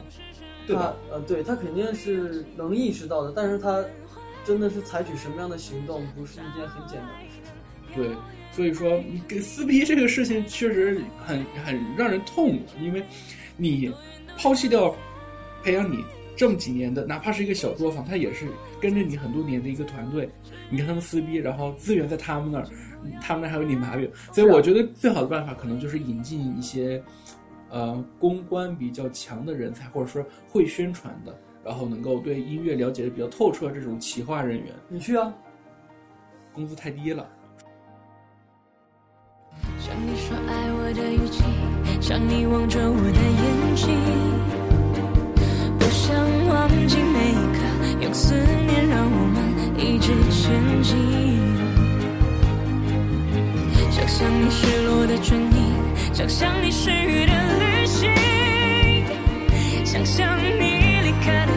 [0.67, 0.93] 对吧？
[1.11, 3.83] 呃，对他肯定是能意识到的，但是他
[4.43, 7.53] 真的是采取什么样的行动，不是一件很简单的事情。
[7.95, 8.09] 对，
[8.51, 13.01] 所以说你给撕逼这个事情确实很很让人痛苦，因为
[13.55, 13.89] 你
[14.38, 14.93] 抛弃掉
[15.63, 16.03] 培养你
[16.35, 18.47] 这么几年的，哪怕是一个小作坊，他也是
[18.79, 20.29] 跟着你很多年的一个团队，
[20.69, 22.67] 你跟他们撕逼，然后资源在他们那儿，
[23.21, 27.01] 他们那儿还有你把柄，所以我觉得最好的办法可能就是引进一些
[27.69, 31.35] 呃公关比较强的人才，或者说会宣传的。
[31.63, 35.33] 然后能够对音乐了解的比较透彻，这种企划人员你去啊，
[36.53, 37.27] 工资太低了。
[39.79, 41.43] 像你说爱我的语气，
[41.99, 43.97] 像你望着我的眼睛，
[44.51, 44.64] 不
[46.05, 46.13] 想
[46.47, 47.57] 忘记每一刻，
[47.99, 49.41] 用思念让我们
[49.75, 50.93] 一直前进。
[53.89, 55.73] 想象你失落的唇印，
[56.13, 58.07] 想象你失语的旅行，
[59.83, 61.51] 想象你离开的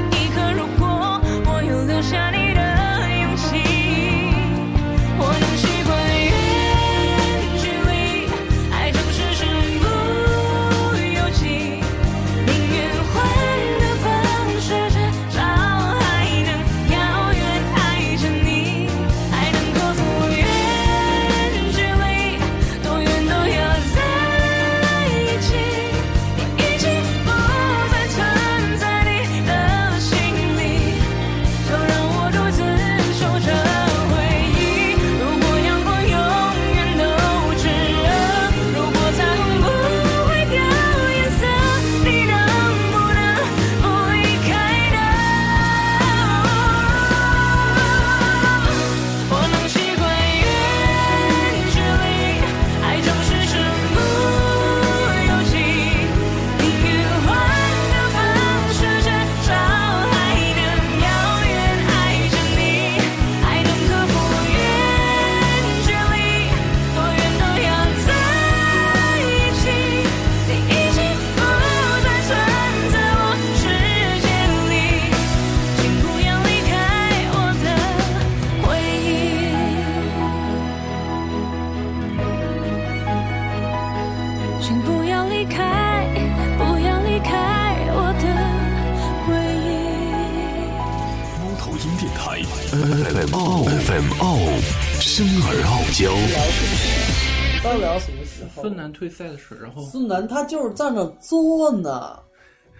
[98.92, 102.18] 退赛的事，然后孙楠他就是在那作呢，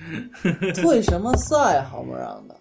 [0.77, 2.57] 退什么赛好不让的？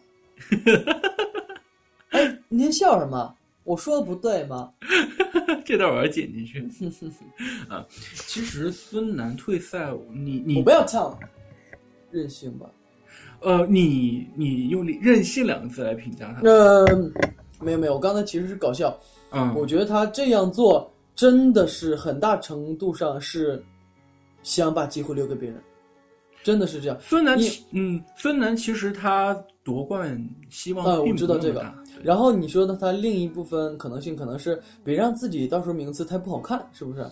[2.12, 3.34] 哎，您笑什么？
[3.64, 4.72] 我说的不对吗？
[5.66, 6.60] 这段我要剪进去
[7.68, 7.86] 啊。
[8.28, 11.18] 其实孙楠退赛，你你我不要唱
[12.12, 12.66] 任性吧？
[13.42, 16.86] 呃，你你用“任性”两个字来评价他，呃，
[17.60, 18.98] 没有没有，我刚才其实是搞笑。
[19.32, 23.62] 嗯，我觉得他这样做真的是很大程度上是
[24.44, 25.60] 想把机会留给别人，
[26.44, 26.98] 真的是这样。
[27.02, 32.02] 孙楠你嗯，孙楠其实他夺冠希望并不知道这个那么大。
[32.04, 37.04] 然后你说的他另一部分可能性可能是别让自己到时候名次太不好看，是不是？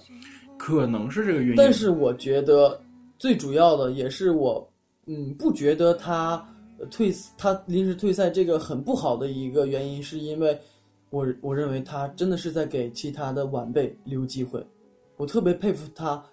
[0.57, 2.79] 可能是这个原因，但是我觉得
[3.17, 4.65] 最主要的也是我，
[5.07, 10.57] 嗯，不觉得他呃退他临时退赛这个很不好的一个原因，是因为
[11.09, 14.65] 我我认为他真的是在给其他的晚辈留机会，
[15.17, 16.23] 我特别佩服他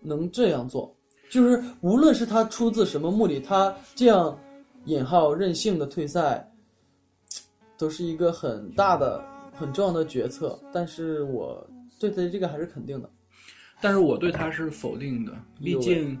[0.00, 0.94] 能这样做，
[1.30, 4.36] 就是无论是他出自什么目的，他这样
[4.86, 6.50] 引号任性的退赛，
[7.78, 11.64] 都是一个很大的很重要的决策，但是我
[12.00, 13.08] 对他这个还是肯定的。
[13.80, 15.32] 但是我对他是否定的，
[15.62, 16.18] 毕竟，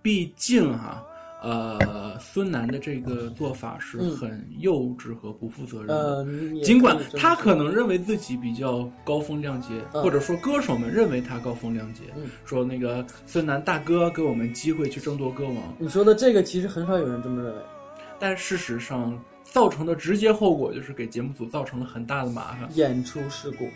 [0.00, 1.04] 毕竟哈，
[1.42, 5.94] 呃，孙楠的这个做法是嗯很幼稚和不负责任的。
[5.94, 6.26] 呃，
[6.62, 17.60] 尽管他可能认为自己比较高风亮节，嗯或者说歌手们认为他高风亮节，嗯说那个孙楠大哥给我们机会去争夺歌王，你说的这个，其实很少有人这么认为。
[18.20, 22.68] 但事实上造成的直接后果就是给节目组造成了很大的麻烦。
[22.76, 23.68] 演出事故，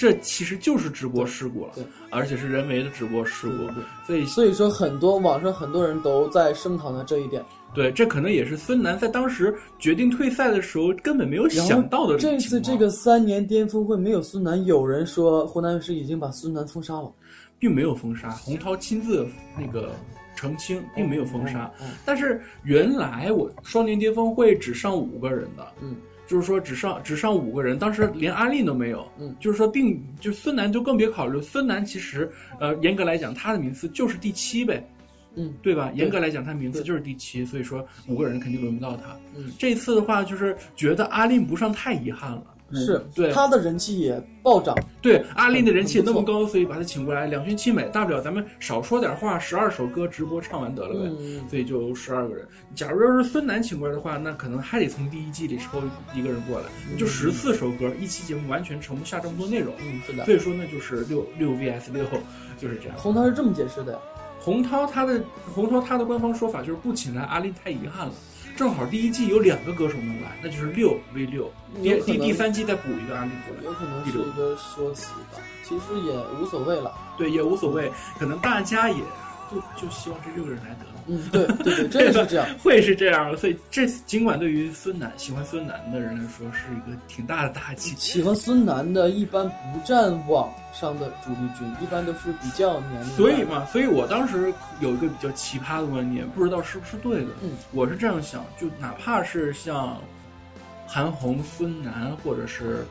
[0.00, 3.68] 这其实就是直播事故了对，而且是人为的直播事故。
[4.06, 7.44] 所以所以说很多网上很多人都在声讨的这一点。
[7.74, 17.12] 对，这可能也是孙楠在当时决定退赛的时候根本没有想到的这次这个三年巅峰会没有孙楠，有人说湖南卫视已经把孙楠封杀了，
[17.58, 19.92] 并没有封杀，洪涛亲自那个
[20.34, 21.70] 澄清，并没有封杀。
[21.78, 25.94] 嗯但是原来我双年巅峰会只上五个人的，嗯，
[26.30, 34.88] 就是说只上只上五个人，当时连阿令都没有，嗯就是说并就孙楠就更别考虑，孙楠其实呃严格来讲他的名次就是第七呗，
[35.34, 35.90] 嗯对吧？
[35.92, 39.16] 严格来讲他名次就是第七，所以说五个人肯定轮不到他。
[39.34, 42.44] 嗯，这次的话就是觉得阿令不上太遗憾了。
[42.72, 44.76] 是对他的人气也暴涨。
[45.02, 47.88] 对，阿令的人气那么高，所以把他请过来，两全其美。
[47.92, 51.10] 大不了咱们少说点话，十二首歌直播唱完得了呗。
[51.18, 52.46] 嗯，所以就十二个人。
[52.74, 55.82] 假如要是孙楠请过来的话，那可能还得从第一季里抽
[56.14, 56.66] 一个人过来，
[56.98, 59.74] 就十四首歌，一期节目完全盛不下这么多内容。
[59.80, 60.34] 嗯，是的所。
[60.34, 62.04] 以说，那就是六六 VS 六，
[62.58, 62.96] 就是这样。
[62.96, 63.98] 洪涛是这么解释的呀，
[64.38, 65.20] 洪涛他的
[65.52, 68.12] 洪涛他的官方说法就是不请来阿令太遗憾了。
[68.56, 71.50] 正好第一季有两个歌手能来，那就是六 v 六，
[71.82, 73.62] 第第第三季再补一个阿令过来。
[73.64, 76.92] 有可能是一个说辞吧，其实也无所谓了。
[77.16, 78.96] 对，也无所谓，可能大家也
[79.50, 80.99] 就就希望这六个人来得了。
[81.10, 82.46] 嗯，对对对，真的是这样。
[82.62, 87.94] 会是这样的，所以这尽管对于孙楠喜欢孙楠的人来说是一个挺大的打击。
[87.96, 93.08] 喜欢孙楠的，一般不占网上的主力军，一般都是比较年龄。
[93.16, 97.30] 所以嘛，所以我当时有一个比较奇葩的观念，不知道是不是对的。
[97.42, 99.98] 嗯，我是这样想，就哪怕是像
[100.86, 102.86] 韩红、孙楠，或者是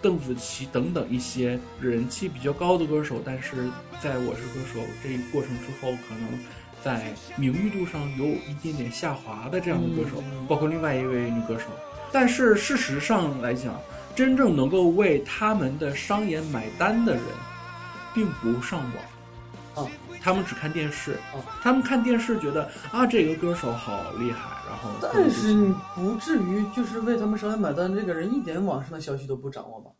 [0.00, 3.56] 邓紫棋等等一些人气比较高的歌手，但是
[4.00, 6.38] 在《我是歌手》这一过程之后，可能
[6.82, 11.66] 在名誉度上有一点点下滑的这样的歌手，嗯包括另外一位女歌手。
[12.10, 13.74] 但是事实上来讲，
[14.14, 17.22] 真正能够为他们的商演买单的人，
[18.14, 18.80] 并不上
[19.74, 19.84] 网。
[19.84, 29.90] 啊，他们只看电视，啊他们看电视觉得啊这个歌手好厉害，然后但是你不至于就是为他们商演买单，这个人一点网上的消息都不掌握吧？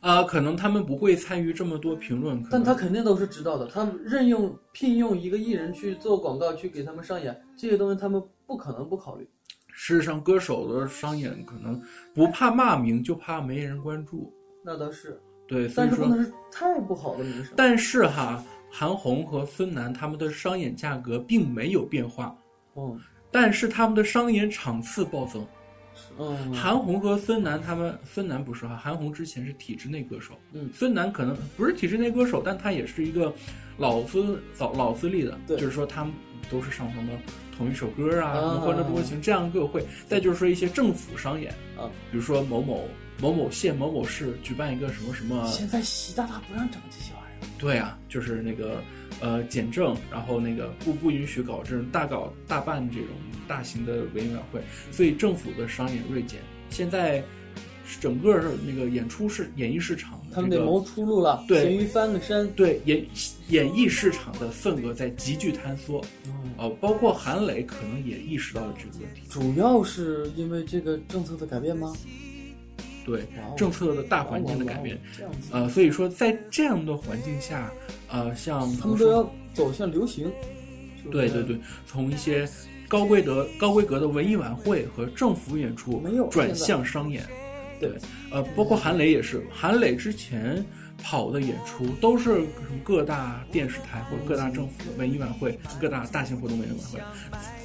[0.00, 3.66] 啊、可能他们不会参与这么多评论，但他肯定都是知道的。
[3.66, 9.28] 他们任用聘用一个艺人去做广告，去给他们上演这些东西，他们不可能不考虑。
[9.72, 11.80] 事实上歌手的商演可能
[12.14, 14.32] 不怕骂名，就怕没人关注。
[14.64, 17.52] 那倒是，对，但是不能是太不好的名声。
[17.56, 22.36] 但是哈，韩红和孙楠他们的商演价格并没有变化，
[22.76, 22.98] 嗯
[23.30, 25.46] 但是他们的商演场次暴增。
[26.18, 30.70] 嗯，韩红和孙楠他们，孙楠不是哈，韩红之前是体制内歌手，嗯。
[30.74, 33.32] 孙楠可能不是体制内歌手，但他也是一个
[33.76, 35.56] 老资老老资历的，对。
[35.58, 36.12] 就是说他们
[36.50, 37.10] 都是上什么
[37.56, 42.88] 同一首歌啊，啊什么欢乐多情这样歌会，再就是说一些政府商演啊，比如说某某
[43.20, 47.12] 某某县某某市举办一个什么什么，现在习大大不让整这些。
[47.58, 48.82] 对啊，就是那个
[49.20, 53.08] 呃简政，然后那个不不允许搞这种大搞大办这种
[53.48, 56.40] 大型的文艺晚会，所以政府的商演锐减。
[56.70, 57.22] 现在
[58.00, 62.50] 整个那个演出市演艺市场的这个他们得谋出路了，对咸鱼翻个身。
[62.52, 63.06] 对演
[63.48, 69.22] 演艺市场的份额在急剧坍缩，嗯呃，包括韩磊可能也意识到了这个问题。
[69.30, 71.94] 主要是因为这个政策的改变吗？
[73.06, 73.24] 对
[73.56, 75.00] 政策的大环境的改变，
[75.52, 77.70] 呃，所以说在这样的环境下，
[78.10, 80.28] 呃，像他们都要走向流行。
[81.08, 82.48] 对对对，从一些
[82.88, 87.24] 高规格高规格的文艺晚会和政府演出没有转向商演。
[87.78, 87.92] 对，
[88.32, 90.64] 呃，包括韩磊也是，韩磊之前
[91.00, 97.00] 跑的演出都是什么各大电视台或者各大政府的文艺晚会、各大大型活动文艺晚会。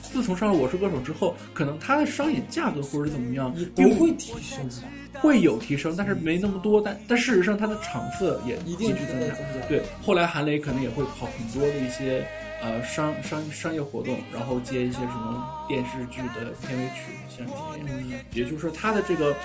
[0.01, 4.75] 自从上了《我是歌手》之后，可能他的商演价格或者怎么样也并都会提升的，
[5.19, 6.81] 会有提升，但是没那么多。
[6.81, 9.35] 但但事实上，它的场次也一定是增加。
[9.67, 12.25] 对，后来韩磊可能也会跑很多的一些
[12.61, 17.87] 呃商商商业活动，然后接一些什么电视剧的片尾曲，像这样。
[17.87, 19.35] 嗯，也就是说，他的这个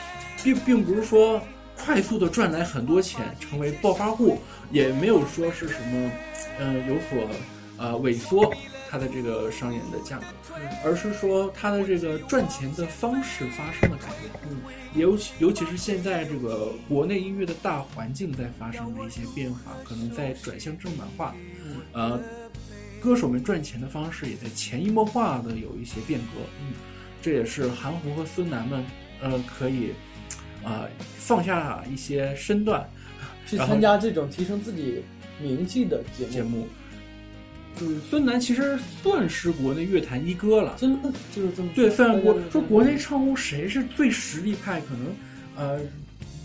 [0.43, 1.41] 并并不是说
[1.77, 4.39] 快速的赚来很多钱，成为暴发户，
[4.71, 6.11] 也没有说是什么
[6.59, 7.29] 呃有所
[7.77, 8.51] 呃萎缩
[8.97, 10.25] 他的这个商演的价格，
[10.83, 14.33] 而是说它的这个赚钱的方式发生了改变。
[14.49, 14.57] 嗯，
[14.95, 22.21] 尤其尤其是现在这个国内音乐的大环境在发生的一些变化，可能在转向正版化，嗯呃，
[22.99, 26.73] 歌手们赚钱的方式也在潜移默化的有一些变革，嗯，
[27.21, 28.83] 这也是韩红和孙楠们，
[29.21, 29.93] 呃，可以，
[30.65, 30.87] 啊、
[31.19, 32.89] 放下一些身段
[33.47, 35.05] 去参加这种提升自己
[35.39, 36.67] 名气的节目，节目。
[37.81, 45.15] 嗯，孙楠其实算是国内乐坛一哥了，真的就是这么对，虽然国说国内唱功谁是最实力派，可能
[45.57, 45.81] 呃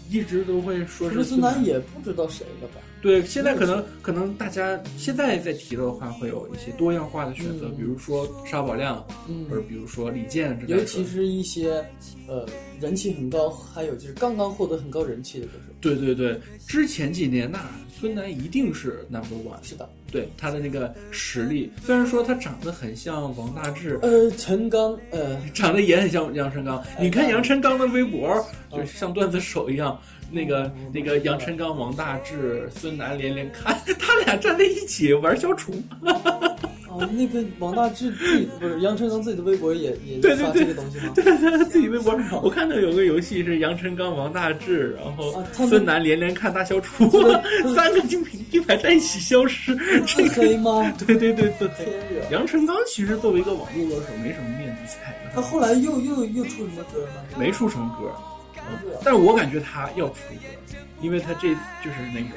[0.10, 2.82] 一直都会说是孙楠也不知道谁了吧？
[3.02, 10.80] 对，现在可能可能大家现在在提的话，会有一些多样化的选择，嗯比如说沙宝亮，嗯或者比如说李健之类的。
[10.80, 11.84] 尤其是一些
[12.28, 12.46] 呃
[12.80, 15.74] 人气很高，还有就是刚刚获得很高人气的歌手。
[15.80, 17.60] 对对对，之前几年那
[18.00, 23.98] 孙楠一定是 number one，是的，对他的那个实力，虽然说他长得很像王大治。
[24.02, 28.30] 呃，陈刚，呃，长得也很像杨晨刚，哎你看杨晨刚的微博，
[28.70, 30.00] 哦就像段子手一样。
[30.34, 35.76] 那个那个杨晨刚、王大治、孙楠连连看， 他俩站在一起玩小宠。
[36.92, 41.14] 哦，那个王大治自己不是杨臣刚自己的微博也也对对对发这个东西吗？
[41.16, 47.10] 对对，自己微博，我看到有个游戏是杨臣刚、王大治，然后孙楠连连看大消除，
[47.74, 49.74] 三个金品金牌在一起消失。
[50.06, 50.92] 这个，自黑吗？
[51.08, 51.86] 对对对，自黑。
[52.30, 57.24] 杨臣刚其实作为一个网络歌手，没什么面子在，他后来又又又出什么歌吗？
[57.40, 58.12] 没出什么歌。
[59.04, 61.50] 但是我感觉他要出歌，因为他这
[61.84, 62.30] 就是那种，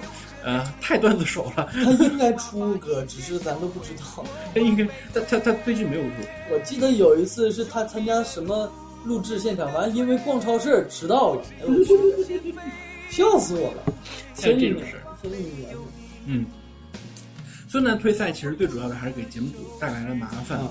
[0.44, 1.68] 呃，太段子手了。
[1.72, 4.24] 他应该出歌，只是咱都不知道。
[4.54, 6.10] 他应该，他他他最近没有录。
[6.50, 8.70] 我记得有一次是他参加什么
[9.04, 12.54] 录制现场，完因为逛超市迟到了，哎我去，
[13.10, 13.82] 笑死我了！
[14.34, 15.74] 前几年这种事，前几年
[16.26, 16.46] 嗯，
[17.68, 20.70] 孙楠退赛其实最主要的还是给节目组带来了麻烦，啊，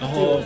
[0.00, 0.40] 然后。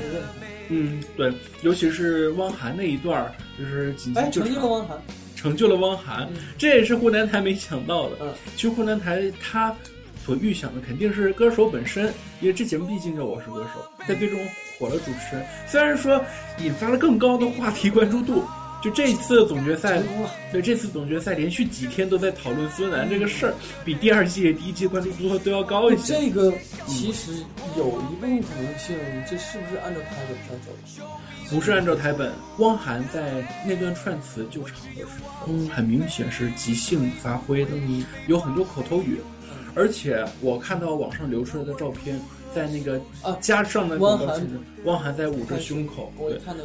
[0.71, 1.31] 嗯，对，
[1.61, 4.99] 尤其是汪涵那一段儿，就是哎，成就了，汪涵。
[5.45, 8.17] 成就了汪涵，嗯这也是湖南台没想到的。
[8.23, 9.77] 嗯其实湖南台他
[10.25, 12.07] 所预想的肯定是歌手本身，
[12.41, 14.41] 因为这节目毕竟叫《我是歌手》，在最终
[14.79, 16.19] 火了主持人，虽然说
[16.61, 18.43] 引发了更高的话题关注度。
[18.85, 20.03] 就这一次总决赛
[20.53, 26.21] 对这次总决赛连续几天都在讨论孙楠这个事儿，比第二季、第一季关注度都要高一些。
[26.21, 26.53] 这个
[26.87, 27.33] 其实
[27.79, 28.95] 有一部分可能性，
[29.27, 30.71] 这是不是按照台本在走？
[31.49, 35.07] 不是按照台本，汪涵在那段串词救场的时
[35.41, 39.19] 候，嗯很明显是即兴发挥的，嗯有很多口头语，
[39.75, 42.21] 而且我看到网上流出来的照片，
[42.55, 44.47] 在那个啊加上的汪涵
[44.85, 46.13] 汪涵在捂着胸口，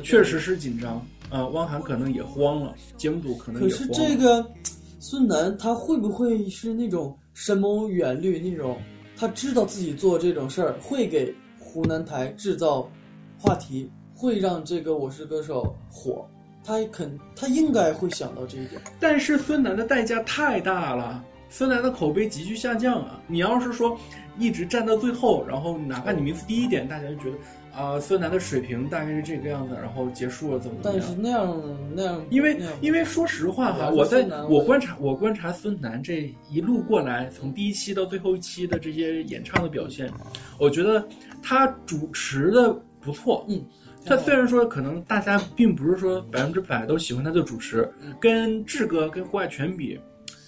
[0.03, 1.01] 确实是紧张。
[1.29, 4.09] 啊、汪涵可能也慌了，节目组可能可是也慌了。
[4.09, 4.51] 这个
[4.99, 8.77] 孙楠他会不会是那种深谋远虑那种？
[9.17, 12.89] 他知道自己做这种事儿会给湖南台制造
[13.37, 16.25] 话题，会让这个《我是歌手》火。
[16.63, 18.81] 他肯，他应该会想到这一点。
[18.99, 23.19] 但是孙楠的代价太大了，孙楠的口碑急剧下降啊！
[23.27, 23.97] 你要是说
[24.37, 27.37] 一直站到最后，然后哪怕你名次低一点，大家就觉得
[27.73, 31.07] 啊、孙楠的水平大概是这个样子，然后结束了怎么怎么样？
[31.07, 31.63] 但是那样
[31.95, 40.11] 那样，因为因为说实话哈，我在我我观察我观察孙楠这一路过来，从第一期到最后一期的这些演唱的表现，
[40.59, 41.07] 我觉得
[41.41, 43.63] 他主持的不错，嗯，
[44.05, 47.89] 他虽然说可能大家并不是说百分之百都喜欢他的主持，
[48.19, 49.97] 跟志哥跟胡海泉比，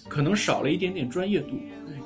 [0.09, 1.51] 可能少了一点点专业度。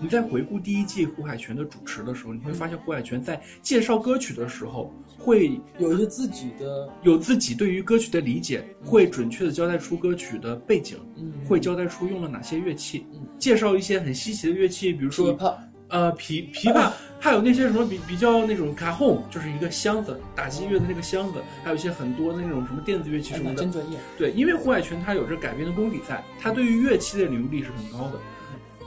[0.02, 15.56] 你在回顾第一季胡海泉的主持的时候，你会发现胡海泉在介绍歌曲的时候，会有一些自己的，有自己对于歌曲的理解，会准确的交代出歌曲的背景，嗯，会交代出用了哪些乐器嗯，介绍一些很稀奇的乐器，比如说琵琶，
[15.90, 23.62] 呃琵琵琶，还有那些什么比比较那种卡洪，就是一个箱子打击乐的那个箱子，还有一些很多的那种什么电子乐器哎什么的。
[23.62, 23.98] 真专业。
[24.18, 28.20] 对，因为胡海泉他有着改编的功底在，他对于乐器的领悟力是很高的，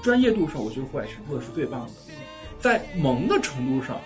[0.02, 1.92] 专业度上我觉得胡海泉做的是最棒的，
[2.60, 4.00] 在萌的程度上，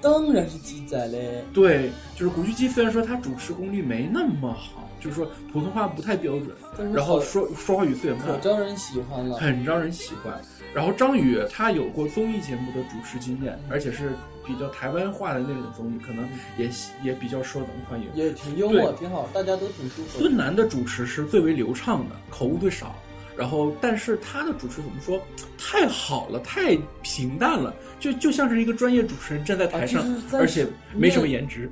[0.00, 1.44] 当然是记载嘞。
[1.52, 9.36] 对，就是古巨基虽然说他主持功力没那么好，就是说普通话不太标准，然后说说话语速也慢可，招人喜欢了。
[9.38, 10.40] 很招人喜欢。
[10.74, 14.12] 然后张宇他有过综艺节目的主持经验，而且是
[14.46, 16.28] 比较台湾化的那种综艺，可能
[16.58, 16.70] 也
[17.02, 18.06] 也比较受咱们欢迎。
[18.14, 20.18] 也挺幽默，挺好，大家都挺舒服。
[20.18, 22.94] 孙楠的主持是最为流畅的，口误最少。
[23.38, 25.20] 然后，但是他的主持怎么说？
[25.56, 31.70] 太好了，太平淡了，就就像是一个专业主持人站在台上，而且没什么颜值。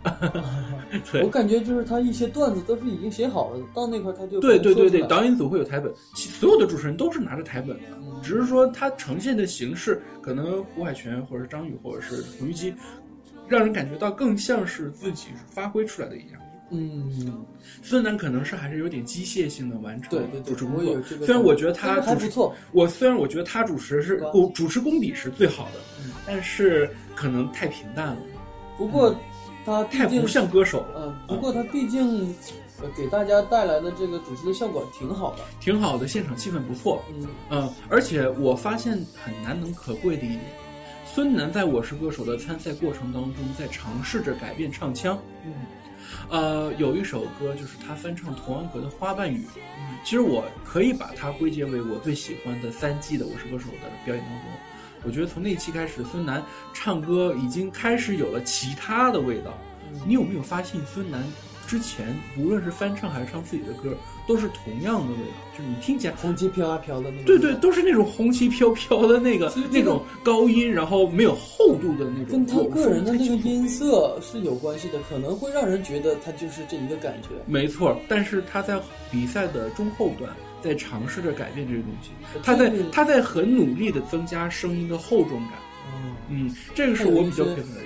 [1.10, 12.72] 对我感觉就是他一些段子都是已经写好了，到那块他就对对对对，导演组会有台本，其所有的主持人都是拿着台本的，嗯只是说他呈现的形式，可能胡海泉或者是张宇或者是胡玉基，
[13.48, 16.40] 让人感觉到更像是自己发挥出来的一样。
[16.70, 17.44] 嗯，
[17.82, 28.16] 孙楠可能是还是有点机械性的完成对对对主持工作虽然我觉得他主持不错，我虽然我觉得他主持是主主持功底是最好的嗯，但是可能太平淡了，
[28.76, 29.14] 不过
[29.64, 31.16] 他太不像歌手了。
[31.28, 32.34] 嗯，不过他毕竟
[32.80, 35.44] 呃给大家带来的这个主持的效果挺好的。
[35.60, 37.02] 挺好的，现场气氛不错。
[37.14, 40.40] 嗯，嗯，而且我发现很难能可贵的一点，
[41.04, 45.18] 孙楠在我是歌手的参赛过程当中，在尝试着改变唱腔。
[45.44, 45.52] 嗯，
[46.28, 49.38] 呃，有一首歌就是他翻唱童安格的《花瓣雨》，
[49.78, 54.42] 嗯其实我可以把它归结为我最喜欢的三季的《我是歌手》的表演当中。
[55.02, 56.42] 我觉得从那期开始，孙楠
[56.72, 59.52] 唱歌已经开始有了其他的味道。
[59.92, 61.22] 嗯你有没有发现，孙楠
[61.66, 63.96] 之前无论是翻唱还是唱自己的歌，
[64.26, 67.24] 都是同样的味道，就是你听起来红旗飘啊飘的那种。
[67.24, 72.26] 对对，，都是那种红旗飘飘的那个那种高音，然后没有厚度的那种。
[72.26, 73.36] 跟他个人的那个。
[73.46, 77.28] 音色是有关系的，可能会让人觉得他就是这一个感觉。
[77.46, 80.30] 没错，但是他在比赛的中后段
[80.62, 82.10] 在尝试着改变这个东西，
[82.42, 85.52] 他在他在很努力的增加声音的厚重感。
[85.94, 87.80] 嗯，嗯，这个是我比较佩服的。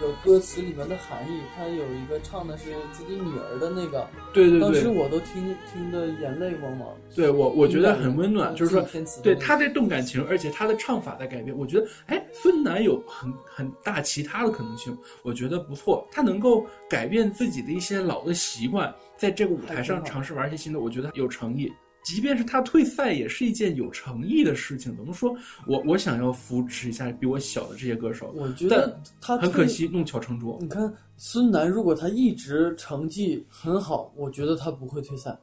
[0.00, 6.88] 那个歌词里面的含义，他有一个唱的是自己女儿的那个，对对对当时，我都听听得眼泪汪汪。
[7.14, 8.86] 对我我觉得很温暖，就是说
[9.22, 11.56] 对他在动感情，而且他的唱法在改变。
[11.56, 16.06] 我觉得，哎，孙楠有很很大其他的可能性，我觉得不错。
[16.10, 21.72] 他能够改变自己的一些老的习惯，在这个舞台上尝试玩一些新的，我觉得有诚意。
[22.08, 24.96] 即便是他退赛，也是一件有诚意的事情。
[24.96, 25.36] 怎么说？
[25.66, 29.68] 我我想要扶持一下比我小的这些歌手，我觉得他很可。
[29.68, 30.56] 惜弄巧成拙。
[30.62, 35.38] 你看孙楠，如果他一直成绩很好，我觉得他不会退赛，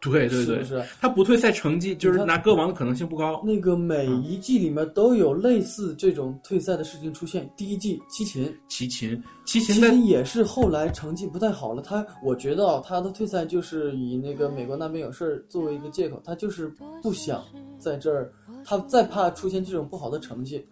[0.00, 0.84] 对对对，是不是？
[1.00, 3.42] 他不退赛成绩就是拿歌王的可能性不高。
[3.44, 7.48] 那个每一季里面都有类似这种退赛的事情出现。
[7.56, 11.82] 第一季齐秦，齐秦，齐齐秦在秦也是后来成绩不太好了。
[11.82, 16.72] 他我觉得啊，他的退赛就是以那个美国那边有事儿作为一个借口，他就是
[17.02, 17.44] 不想
[17.78, 18.32] 在这儿，
[18.64, 20.64] 他再怕出现这种不好的成绩。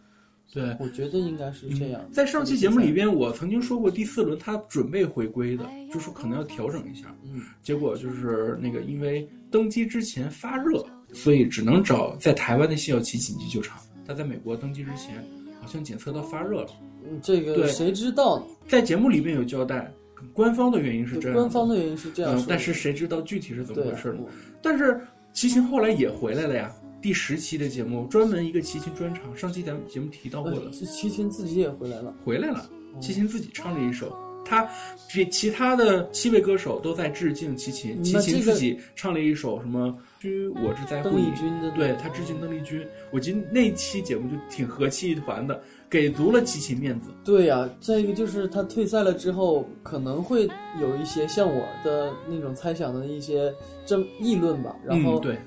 [0.53, 2.01] 对我觉得应该是这样。
[2.11, 7.15] 在上期节目里边，我曾经说过第四轮他准备回归的，就是可能要调整一下。
[7.23, 10.83] 嗯，结果就是那个因为登机之前发热，
[11.13, 13.79] 所以只能找在台湾的谢小琪紧急救场。
[14.07, 15.23] 他在美国登机之前
[15.61, 16.71] 好像检测到发热了，
[17.07, 18.47] 嗯这个对谁知道呢？
[18.67, 19.93] 在节目里边有交代，
[20.33, 24.21] 官方的原因是这样，官方的原因是这样，，嗯但是谁知道具体是怎么回事呢？
[24.63, 24.99] 但是
[25.35, 26.75] 齐秦后来也回来了呀。
[27.01, 32.15] 第十期的节目专门一个齐秦专场，上期咱们节目提到过的是，齐秦自己也回来了。
[32.25, 32.61] 回来了。
[32.95, 34.13] 哦齐秦自己唱了一首，
[34.45, 34.69] 他
[35.13, 42.85] 比其他的七位歌手都在致敬齐秦，齐秦自己唱了一首什么“居我之在乎邓你丽君的”，对他致敬邓丽君。
[43.13, 47.07] 我觉得那期节目就挺和气一团的，给足了齐秦面子。
[47.25, 50.49] 对呀、再一个就是他退赛了之后，可能会
[50.81, 53.55] 有一些像我的那种猜想的一些
[53.87, 54.75] 争议论吧。
[54.85, 55.39] 然后，嗯、对，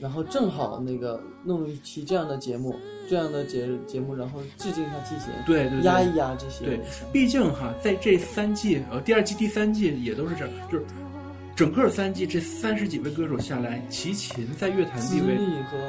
[0.00, 2.74] 然后正好那个弄一期这样的节目，
[3.08, 6.80] 这样的节节目，然后致敬一下齐秦，对对对，压一压这些对。
[7.12, 10.84] 毕竟哈，在这三季，呃，第二季、第三季也都是这样，就是
[11.54, 15.38] 整个三季这三十几位歌手下来，齐秦在乐坛地位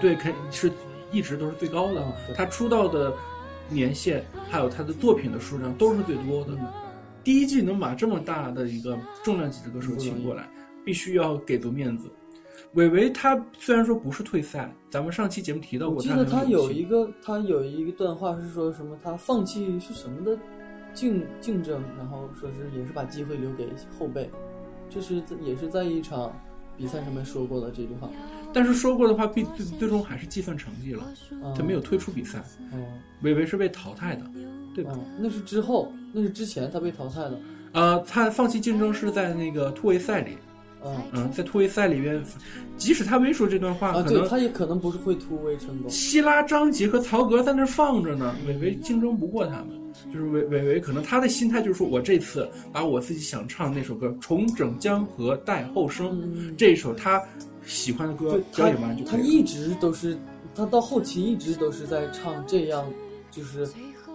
[0.01, 0.72] 对，肯是
[1.12, 2.36] 一直都是最高的嗯。
[2.36, 3.14] 他出道的
[3.70, 6.53] 年限，还有他的作品的数量都是最多的。
[6.53, 6.68] 嗯
[7.24, 10.49] 第一季能把这么大的一个重量级的歌手请过来，
[10.84, 12.09] 必须要给足面子。
[12.74, 20.38] 韦唯他虽然说不是退赛，咱们上期节目提到过，我记得他他有一个他有一段话是说什么，他放弃是什么的
[20.93, 23.67] 竞竞争，然后说是也是把机会留给
[23.99, 24.30] 后辈，
[24.89, 26.34] 这是也是在一场
[26.78, 28.09] 比赛上面说过的这句话。
[28.53, 32.41] 但是说过的话，必最最终还是计算成绩了，嗯他没有退出比赛，
[32.74, 32.86] 嗯
[33.22, 34.26] 韦唯是被淘汰的，
[34.74, 34.91] 对吧？
[34.95, 37.38] 嗯，那是之后，那是之前他被淘汰的。
[37.74, 40.38] 呃，他放弃竞争是在那个突围赛里，
[40.84, 42.23] 嗯嗯，在突围赛里边，
[42.77, 45.89] 即使他没说这段话，啊，可能他也可能不是会突围成功。
[45.89, 49.67] 希拉、张杰和曹格在那儿放着呢，韦唯竞争不过他们。
[50.11, 57.21] 就是韦韦唯，可能他的心态就是说，我这次把我自己想唱那首歌《重整江河待后生》嗯，这一首他
[57.65, 59.17] 喜欢的歌他表演完就可以了。
[59.17, 60.17] 他一直都是，
[60.55, 62.86] 他到后期一直都是在唱这样，
[63.29, 63.67] 就是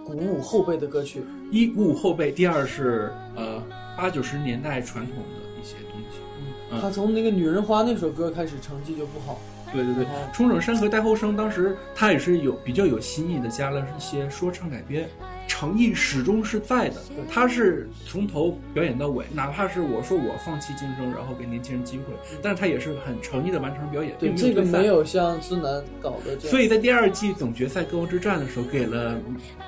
[0.03, 1.21] 鼓舞后辈的歌曲。
[1.51, 3.63] 一鼓舞后辈，第二是呃
[3.95, 5.15] 八九十年代传统
[5.67, 6.17] 些东西。
[6.71, 9.39] 嗯他从那个《女人花》那首歌开始，成绩就不好。
[9.71, 15.09] 对对对哦，重整山河待后生，当时他也是有比较有新意的，加了一些说唱改编，
[15.47, 17.01] 诚意始终是在的。
[17.29, 24.85] 他是从头表演到尾，哪怕是我说我放弃竞争，然后给年轻人机会，但是他也是很诚意的完成表演，对，这个没。
[24.87, 26.49] 有像孙楠搞的这样。
[26.49, 29.17] 所以在第二季总决赛歌王之战的时候，给了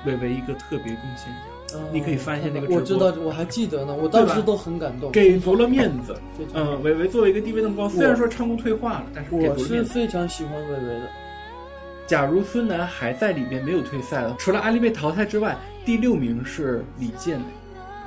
[0.06, 1.44] 韦唯一个特别贡献奖，
[1.74, 5.10] 嗯你可以翻一下那个直播我知道，我还记得呢，我当时都很感动。
[5.12, 6.16] 给足了面子。
[6.54, 9.84] 嗯，韦唯作为一个地位那么高，虽然说唱功退化了，但是我是。
[9.84, 11.08] 非常喜欢韦唯的。
[12.06, 17.40] 假如孙楠还在里面没有退赛了，除了阿丽被淘汰之外，第六名是李健，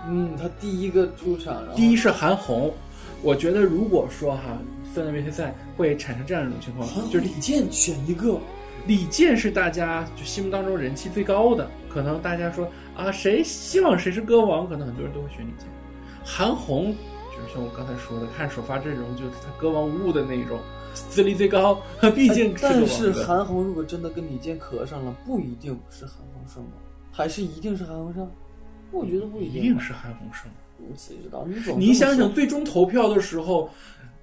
[0.10, 2.74] 嗯，他第一个出场，第一是韩红。
[3.22, 4.58] 我觉得如果说哈
[4.94, 8.38] 孙楠没退赛，会产生这样一种情况，就是李健选一个，
[8.86, 15.68] 李健是大家就心目当中人气最高的，可能大家说啊谁希望谁是歌王，可能很多人都会选李健。
[16.24, 16.96] 韩红
[17.32, 20.60] 就是像我刚才说的，看首发阵容就是他歌王无误的那种，
[20.94, 21.82] 资历最高，
[22.16, 23.12] 毕竟是但是。
[23.12, 26.72] 韩红如果真的跟李健磕上了，不一定是韩红胜吗，
[27.12, 28.30] 还是一定是韩红胜？
[28.92, 30.50] 我觉得不一定，一定是韩红胜。
[30.96, 31.46] 谁知道？
[31.48, 33.70] 你总你想想，最终投票的时候，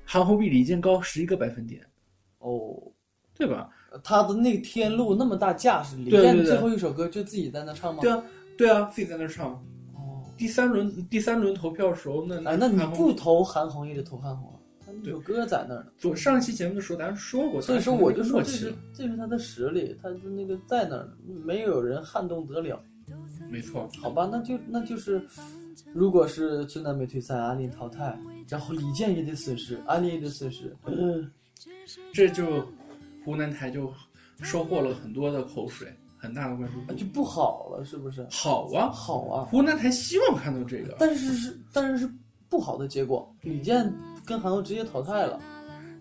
[0.04, 1.82] 韩红比李健高十一个百分点，
[2.38, 2.76] 哦，
[3.34, 3.68] 对吧？
[4.04, 8.00] 他的那个天路那么大架势，李健最后一首歌就自己在那唱吗？
[8.02, 8.22] 对啊，
[8.60, 9.52] 对啊，自己在那唱。
[9.94, 15.86] 哦，第三轮第三轮投票的时候，那哎，那你不投韩红也得投韩红啊，他那首歌在那儿呢。
[16.02, 21.08] 我上一期节目的时候咱说过，所以说，我就说默这是，这是他的实力，他的那个在那儿，
[21.42, 22.78] 没有人撼动得了。
[23.48, 23.88] 没错。
[23.98, 25.26] 好吧，那就那就是，
[25.94, 28.14] 如果是孙楠没退赛，阿林淘汰，
[28.46, 30.76] 然后李健也得损失，阿林也得损失。
[30.84, 31.30] 嗯，
[32.12, 32.68] 这就
[33.24, 33.90] 湖南台就
[34.42, 35.88] 收获了很多的口水，
[36.20, 36.84] 很大的关注度。
[36.88, 38.26] 那就不好了，是不是？
[38.30, 42.12] 好啊，好啊，湖南台希望看到这个，但是是但是是
[42.48, 43.92] 不好的结果，李健
[44.26, 45.40] 跟韩红直接淘汰了。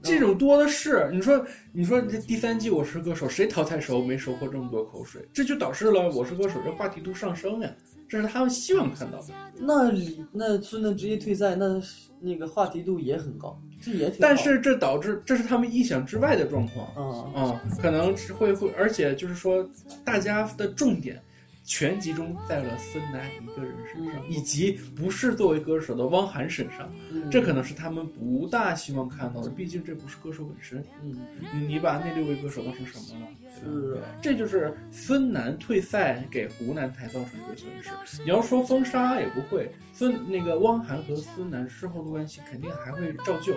[0.01, 1.09] 这种多的是。
[1.11, 5.28] 你说，你说这第三季《我是歌手》，谁淘汰时候没收获这么多口水？
[5.34, 7.70] 这就导致了《我是歌手》这话题度上升呀，
[8.07, 9.34] 这是他们希望看到的。
[9.57, 11.82] 那李那孙楠直接退赛，那
[12.22, 14.18] 那个话题度也很高，这也挺。
[14.20, 16.88] 但是这导致这是他们意想之外的状况。
[16.96, 19.68] 啊、啊、可能是会会，而且就是说，
[20.04, 21.22] 大家的重点
[21.70, 29.51] 全集中在了孙楠一个人身上，嗯以及不是作为歌手的汪涵身上，嗯这可能是他们不大希望看到的。
[29.51, 31.15] 毕竟这不是歌手本身，嗯
[31.53, 33.28] 你你把那六位歌手当成什么了？
[33.53, 38.22] 是啊这就是孙楠退赛给湖南台造成一个损失。
[38.24, 43.53] 你要说封杀也不会，孙那个汪涵和孙楠事后的关系肯定还会照旧。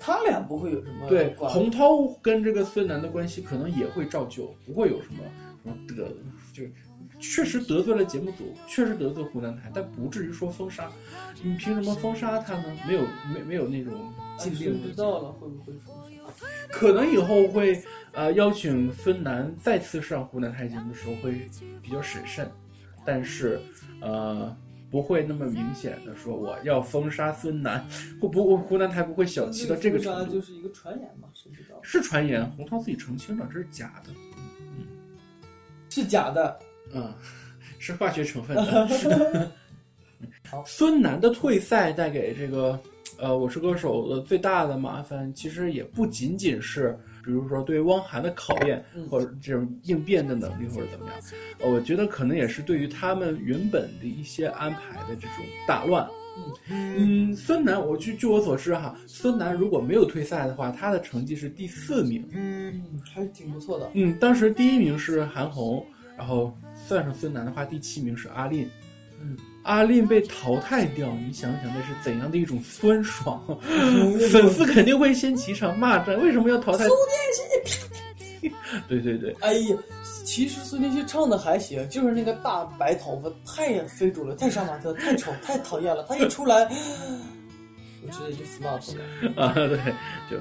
[0.00, 5.18] 他俩不会有什么对，洪涛跟这个孙楠的关系可能也会照旧，不会有什么
[5.62, 6.12] 什么的，
[6.52, 6.72] 就是
[7.18, 10.90] 确实得罪了节目组，确实得罪湖南台，但不至于说封杀。
[11.42, 12.64] 你凭什么封杀他呢？
[12.86, 13.02] 没有
[13.32, 13.92] 没没有那种
[14.38, 16.10] 禁令的，知道了会不会封杀？
[16.70, 21.48] 可能以后会呃邀请孙楠再次上湖南台节目的时候会
[21.82, 22.50] 比较审慎，
[23.04, 23.60] 但是
[24.00, 24.56] 呃。
[24.88, 27.84] 不会那么明显的说我要封杀孙楠，
[28.20, 30.32] 不不，湖南台不会小气到这个程度。
[30.32, 31.76] 就是一个传言嘛，谁知道？
[31.82, 34.12] 是传言，洪涛自己澄清了，这是假的。
[34.78, 34.86] 嗯
[35.90, 36.56] 是假的。
[36.92, 37.12] 嗯，
[37.78, 39.50] 是化学成分的。
[40.64, 42.78] 孙楠的退赛带给这个
[43.18, 51.14] 呃《我是歌手》的最大的麻烦，其实也不仅仅是，比如说对汪涵的考验，嗯或者这种应变的能力，或者怎么样。
[51.58, 56.08] 呃，我觉得可能也是对于他们原本的一些安排的这种打乱。
[56.68, 62.26] 嗯，孙楠，我据据我所知哈，孙楠如果没有退赛的话，他的成绩是第四名。
[62.32, 63.90] 嗯，还是挺不错的。
[63.94, 65.84] 嗯，当时第一名是韩红，
[66.16, 66.56] 然后
[66.86, 68.68] 算上孙楠的话，第七名是阿令。
[69.20, 73.42] 嗯，阿令被淘汰掉，你想想那是怎样的一种酸爽？
[74.30, 76.84] 粉丝肯定会掀起一场骂战，为什么要淘汰？
[76.84, 76.90] 苏
[78.40, 78.52] 电
[78.88, 79.76] 对对对，哎呀，
[80.24, 86.04] 其实苏电旭唱的还行，就是那个大白头发太非主流，太杀马特，太丑，太讨厌了。
[86.08, 86.64] 他一出来，
[88.04, 89.32] 我直接就 stop 了。
[89.42, 89.78] 啊，对，
[90.30, 90.36] 就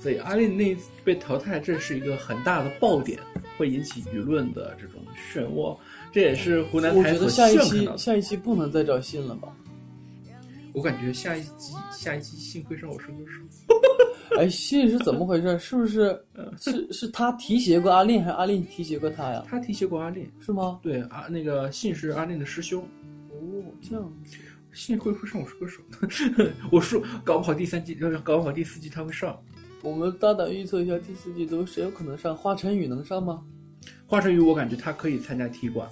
[0.00, 3.18] 所以阿令那次被淘汰，这是一个很大的爆点，
[3.60, 5.76] 会引起舆论的这种漩涡。
[6.10, 7.98] 这也是湖南我觉台所得下一期希望看到的。
[7.98, 9.54] 下一期不能再找信了吧？
[10.72, 13.76] 我感觉下一期下一期信会上我是歌手。
[14.38, 15.58] 哎，信是怎么回事？
[15.58, 16.18] 是不是
[16.58, 19.44] 是是他提携过阿令，还是阿令提携过他呀？
[19.46, 20.78] 他提携过阿令，是吗？
[20.82, 22.82] 对啊，那个信是阿令的师兄。
[23.28, 23.36] 哦，
[23.82, 24.38] 这样子。
[24.72, 25.82] 信会不会上我是歌手？
[26.72, 29.36] 我说搞不好第三季，呃搞不好第四季他会上。
[29.82, 32.36] 我们大胆预测一下，第四季都谁有可能上？
[32.36, 33.42] 华晨宇能上吗？
[34.06, 35.88] 华晨宇，我感觉他可以参加踢馆。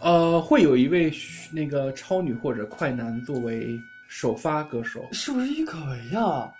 [0.00, 1.12] 呃，会有一位
[1.52, 6.50] 那个超女或者快男作为首发歌手，是不是郁可唯呀？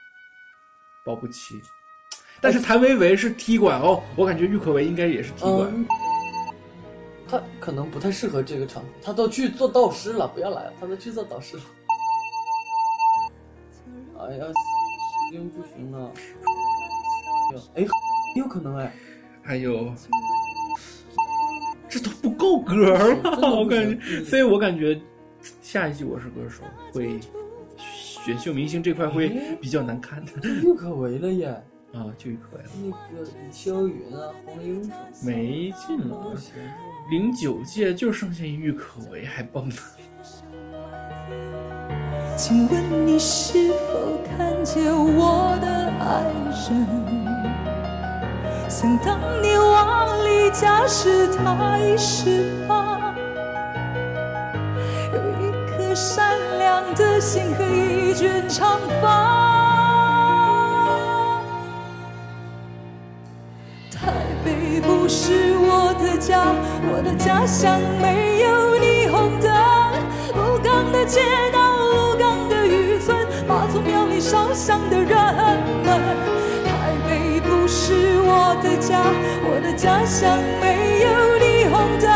[1.05, 1.55] 保不齐。
[2.41, 5.71] 但是谭维维是踢馆哦，我感觉郁可唯应该也是踢馆。
[5.75, 5.87] 嗯，
[7.29, 11.63] 他可能不太适合这个场，他都去做导师了，不要来了，他都去做导师了。
[14.19, 14.45] 哎呀，
[15.31, 16.13] 真不行了。
[17.75, 17.87] 哎，
[18.37, 18.93] 有可能哎，
[19.43, 19.93] 还有，
[21.89, 24.25] 这都不够格儿了，我感觉。
[24.25, 25.01] 所以我感觉
[25.63, 26.63] 下一季《我是歌手》
[26.95, 27.19] 会
[27.85, 29.29] 选秀明星这块会
[29.61, 31.49] 比较难看的郁可唯了耶。
[31.93, 36.37] 啊，就郁可唯了，那个李霄云啊，黄英什么没劲了。
[37.11, 39.75] 零九届就剩下郁可唯还蹦呢。
[42.43, 45.69] 请问你是否看见我的
[46.01, 46.25] 爱
[46.71, 46.89] 人？
[48.67, 53.15] 想当年往离家时，他已十八，
[55.13, 59.05] 有一颗善良的心和一卷长发。
[63.93, 66.41] 台北不是我的家，
[66.91, 69.53] 我的家乡没有霓虹灯。
[70.35, 71.21] 鹿港的街
[71.53, 71.59] 道，
[74.21, 75.09] 烧香的人
[75.85, 76.01] 们。
[76.67, 79.03] 台北不是我的家，
[79.43, 81.09] 我的家乡没有
[81.41, 82.07] 霓虹灯。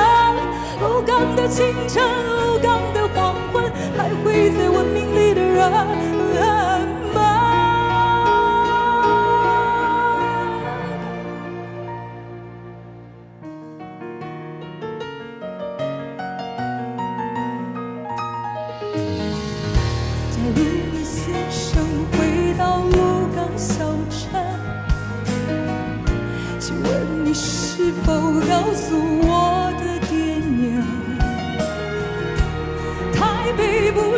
[0.80, 3.64] 鹿港的清晨，鹿港的黄昏，
[3.96, 5.62] 徘徊在文明里的人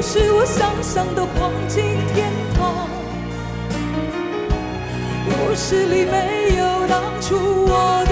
[0.08, 1.82] 是我想象的黄金
[2.14, 2.88] 天堂，
[5.26, 7.34] 故事里没有当初
[7.66, 8.05] 我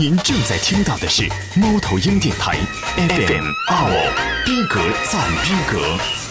[0.00, 2.56] 您正在听到的是猫头鹰电台
[2.96, 6.29] FM 二五逼格赞逼格。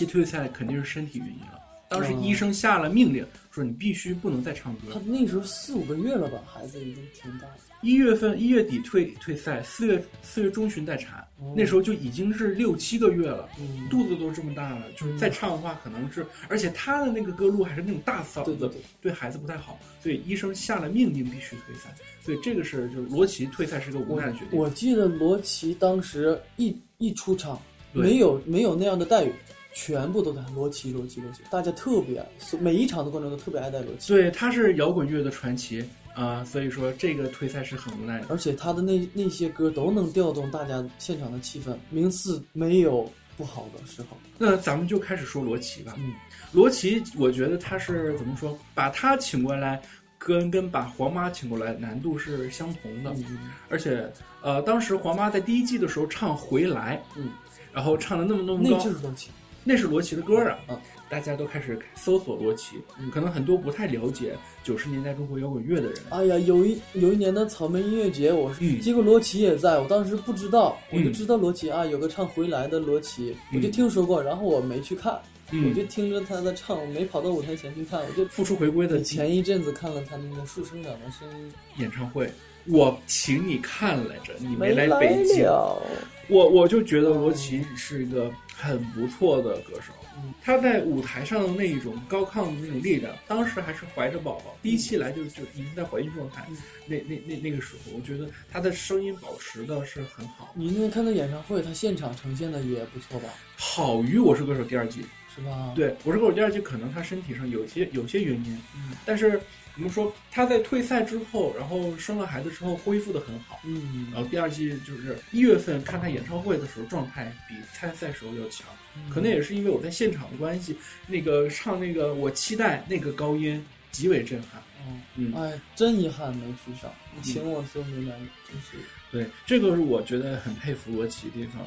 [0.00, 1.60] 已罗琦退赛肯定是身体原因了。
[1.90, 5.00] 当时医生下了命令，说你必须不能再唱歌他。
[5.04, 7.54] 那时候四五个月了吧，孩子已经挺大了。
[7.82, 11.26] 一月份一月底退退赛，四月四月中旬待产，
[11.56, 21.92] 那时候就已经是六七个月了，嗯肚子都这么大了，就是再唱的话可能是，而且他的那个歌路还是那种大嗓子，对对对孩子不太好，所以医生下了命令必须退赛，
[22.22, 24.58] 所以这个是就是罗琦退赛是个无奈的决定。
[24.58, 27.60] 我记得罗琦当时一一出场，
[27.92, 29.32] 没有没有那样的待遇，
[29.72, 38.26] 全部都在罗琦罗琦罗琦，大家特别爱，所每一场的观众都特别爱戴罗琦，对，他是摇滚乐的传奇啊、所以说这个退赛是很无奈的。
[38.28, 44.08] 而且他的那那些歌都能调动大家现场的气氛，名次没有不好的时候。
[44.36, 45.94] 那咱们就开始说罗琦吧。
[45.96, 46.12] 嗯，
[46.52, 48.58] 罗琦，我觉得他是怎么说？
[48.74, 49.80] 把他请过来，
[50.18, 53.12] 跟跟把黄妈请过来难度是相同的。
[53.12, 53.38] 嗯
[53.70, 54.06] 而且，
[54.42, 57.30] 呃，当时黄妈在第一季的时候唱《回来》，嗯，
[57.72, 59.30] 然后唱的那么那么高那高，就是罗琦。
[59.64, 60.58] 那是罗琦的歌啊。
[60.68, 60.80] 嗯。
[61.08, 62.76] 大家都开始搜索罗琦，
[63.12, 64.32] 可能很多不太了解
[64.62, 68.80] 九十年代中国摇滚乐的人，哎呀，有一有一年的草莓音乐节，我是、嗯。
[68.80, 75.12] 结果罗琦也在，我当时不知道，我就嗯知道罗琦啊，有个唱回来的罗琦，我就听说过，然后我没去看，
[75.50, 82.30] 我就嗯，听着他在唱，我没跑到舞台前去看，我就复出回归的前一阵子看了他那个树生长的声音，演唱会，
[82.68, 85.82] 我请你看来着，你没来北京，了。
[86.30, 89.92] 我我就觉得罗琦是一个很不错的歌手。
[90.16, 96.46] 嗯，他在舞台上的那一种高亢的那种力量，当时还是怀着宝宝，第一期来就就已经在怀孕状态，
[96.86, 103.28] 那那那那个时候，我觉得他的声音保持的是很好，你那天看他演唱会，他现场呈现的也不错吧？
[103.56, 108.90] 好于《我是歌手》第二季，是吧？，对《我是歌手》第二季可能他身体上有些有些原因，嗯。
[109.06, 109.40] 但是
[109.80, 113.58] 我们说他在退赛之后，然后生了孩子之后恢复的很好。
[113.64, 118.66] 嗯然后第二季就是一月份看他演唱会的时候，状态比参赛时候要强。
[119.08, 120.76] 可能也是因为我在现场的关系，
[121.06, 124.62] 那个唱那个我期待那个高音极为震撼。
[124.86, 128.16] 嗯，嗯，哎，真遗憾没去上，你请我说没来，
[128.46, 128.76] 真是。
[129.10, 131.66] 对，这个是我觉得很佩服罗琦的地方。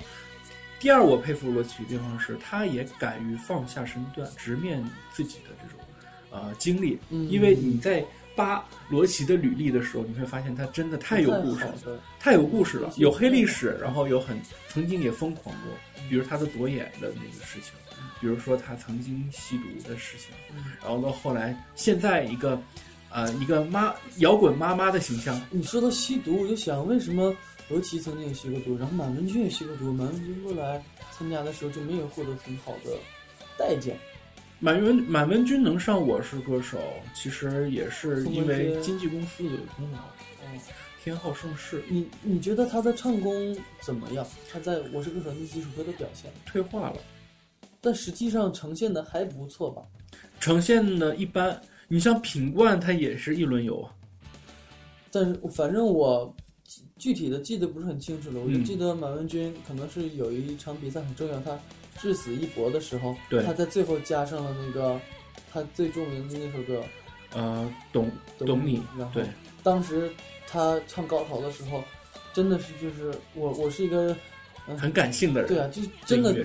[0.79, 4.83] 第二，我佩服罗琦的地方是，他也敢于放下身段，直面
[5.13, 5.72] 自己的这种
[6.33, 6.99] 呃经历。
[7.09, 8.03] 嗯因为你在
[8.35, 11.75] 扒罗琦的履历的时候，你会发现他真的太有故事了。
[12.19, 15.71] 太有故事了，有黑历史，然后有很曾经也疯狂过，
[16.09, 17.71] 比如他的左眼的那个事情，
[18.19, 20.29] 比如说他曾经吸毒的事情，
[20.81, 22.59] 然后到后来现在一个，
[23.11, 27.35] 呃，一个妈摇滚妈妈的形象，你说到吸毒，我就想为什么
[27.69, 32.97] 罗琦曾经也吸过毒，然后满文军也吸过毒，满文军后来参加的时候就没有获得很好的
[33.59, 33.95] 待见。
[34.63, 36.77] 满文满文军能上《我是歌手》，
[37.13, 39.97] 其实也是因为经纪公司的功劳，
[40.41, 40.57] 嗯，
[41.03, 44.25] 天浩盛世你你觉得他的唱功怎么样？
[44.49, 46.95] 他在《我是歌手》那几首歌的表现，退化了，
[47.81, 49.81] 但实际上呈现的还不错吧？
[50.39, 51.61] 呈现的一般。
[51.89, 53.91] 你像品冠，他也是一轮游啊，
[55.11, 56.33] 但是反正我
[56.63, 61.59] 具具体的记得不是很清楚了，我就嗯记得满文军可能是有一场比赛很重要，他
[62.03, 64.99] 至死一搏的时候，对他在最后加上了那个
[65.49, 66.83] 他最著名的那首歌
[67.33, 68.11] 呃，懂
[68.45, 69.21] 《懂你然，后，
[69.63, 70.11] 当时
[70.45, 71.81] 他唱高潮的时候，
[72.33, 74.13] 真的是就是我我是一个，
[74.67, 76.35] 嗯、很感性的人，对啊，就真的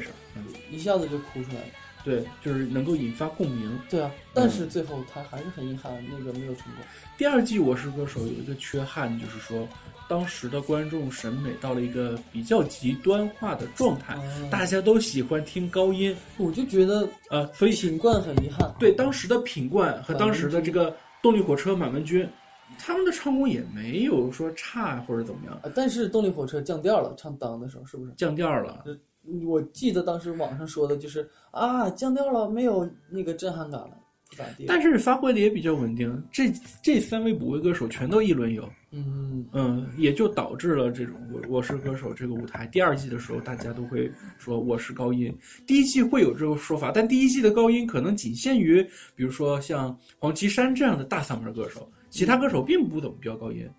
[0.71, 1.67] 一下子就哭出来了。
[2.05, 3.79] 对，就是能够引发共鸣。
[3.91, 6.85] 对啊，但是最后他还是很遗憾，那个没有成功。
[7.17, 9.69] 第二季《我是歌手》有一个缺憾，就是说
[10.09, 18.73] 当时的观众审美到了一个比较极端化的状态，嗯大家都喜欢听高音，我就觉得呃，所以品冠很遗憾。
[18.79, 22.27] 对当时的品冠和当时的这个动力火车满文军，
[22.79, 28.13] 他们的唱功也没有说差或者怎么样，啊，但是动力火车降调了，唱当的时候是不是？
[28.17, 28.85] 降调了。
[29.47, 33.91] 我记得当时网上说的就是啊，降调了，没有那个震撼感了，
[34.31, 34.65] 不咋地。
[34.67, 36.23] 但是发挥的也比较稳定。
[36.33, 36.53] 这
[36.83, 42.67] 这三位补位歌手全都一轮游，嗯，嗯，也就导致了这种我我是歌手这个舞台。
[42.69, 45.37] 第二季的时候，大家都会说我是高音。
[45.67, 48.83] 第一季会有这个说法，但第一季的高音可能仅限于，
[49.15, 53.65] 比如说像黄绮珊这样的大嗓门歌手，其他歌手并不怎么飙高音。
[53.65, 53.75] 嗯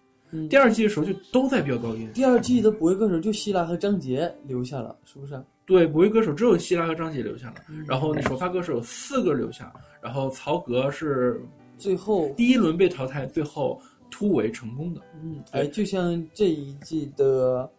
[0.50, 2.10] 第二季的时候就都在飙高音。
[2.14, 5.42] 第二季的补位歌手就希拉和张杰留下了，是不是？
[5.66, 9.72] 对，补位歌手只有希拉和张杰留下了，嗯然后那首发歌手有四个留下，
[10.02, 11.42] 然后曹格是
[11.78, 15.02] 最后，第一轮被淘汰，最后突围成功的。
[15.24, 17.70] 嗯，哎，就像这一季的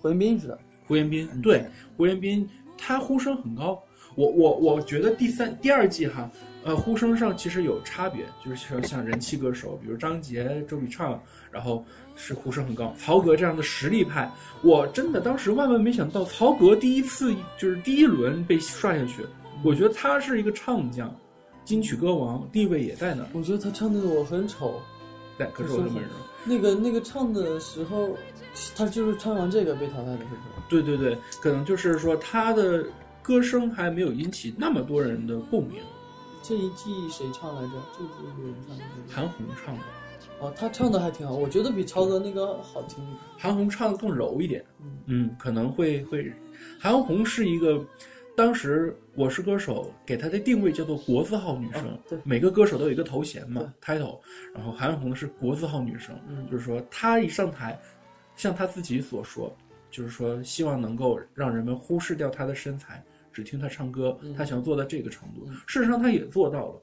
[0.00, 1.64] 胡彦斌似的，胡彦斌，对，
[1.96, 3.80] 胡彦斌他呼声很高。
[4.16, 6.28] 我我我觉得第三第二季哈，
[6.68, 11.18] 呃，呼声上其实有差别，就是像像人气歌手，比如张杰、周笔畅，
[11.50, 11.82] 然后
[12.14, 12.94] 是呼声很高。
[12.98, 19.24] 曹格这样的实力派，我真的当时万万没想到，曹格第一次就是第一轮被刷下去，
[19.64, 21.10] 我觉得他是一个唱将，
[21.64, 24.78] 金曲歌王地位也在那儿，我觉得他唱的我很丑，
[25.38, 26.14] 对，可是我这么认为。
[26.44, 28.14] 那个那个唱的时候，
[28.76, 30.40] 他就是唱完这个被淘汰的，是不是？
[30.68, 32.84] 对对对，可能就是说他的
[33.22, 35.80] 歌声还没有引起那么多人的共鸣。
[36.48, 37.72] 这一季谁唱来着？
[37.94, 39.82] 这一季有人唱的韩红唱的，
[40.40, 43.04] 哦，他唱的还挺好，我觉得比超哥那个好听。
[43.36, 46.32] 韩红唱的更柔一点，嗯嗯，可能会会，
[46.80, 47.84] 韩红是一个，
[48.34, 54.18] 当时《我是歌手》给她的定位叫做国字号女生，啊对每个歌手都有一个头衔嘛，title，
[54.54, 57.78] 然后韩红是国字号女生，嗯就是说她一上台，
[58.36, 59.54] 像她自己所说，
[59.90, 63.04] 就是说希望能够让人们忽视掉她的身材，
[63.38, 66.82] 只听他唱歌，嗯她想做到这个程度，嗯事实上他也做到了。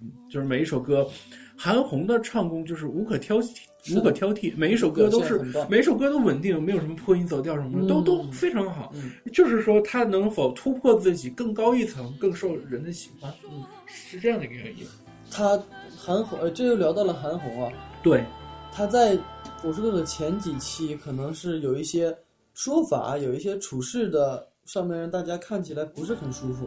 [0.00, 1.06] 嗯，就是每一首歌，
[1.54, 5.38] 韩红的唱功就是无可挑剔，无可挑剔，每一首歌都是
[5.68, 8.90] 每一首歌都稳定，没有什么破音走调什么的，都嗯都非常好。
[8.94, 14.86] 嗯就是说他能否突破自己更高一层，更受人的喜欢，嗯，是这样的一个原因。
[15.30, 15.62] 他
[15.94, 17.70] 韩红，呃，这又聊到了韩红啊，
[18.02, 18.24] 对，
[18.72, 19.16] 他在
[19.62, 22.16] 我说的前几期可能是有一些
[22.54, 26.66] 说法，有一些处事的上面让大家看起来不是很舒服。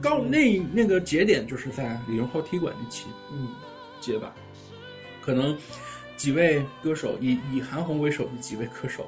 [0.00, 3.48] 高那那个节点就是在李荣浩踢馆那期嗯
[4.00, 4.32] 接吧，
[5.20, 5.58] 可能
[6.16, 9.06] 几位歌手以以韩红为首的几位歌手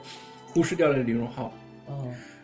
[0.49, 1.45] 忽视掉了李荣浩。
[1.87, 1.95] 啊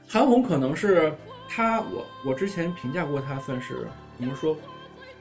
[0.06, 1.12] 韩红可能是
[1.48, 4.56] 他，我我之前评价过他，算是我们说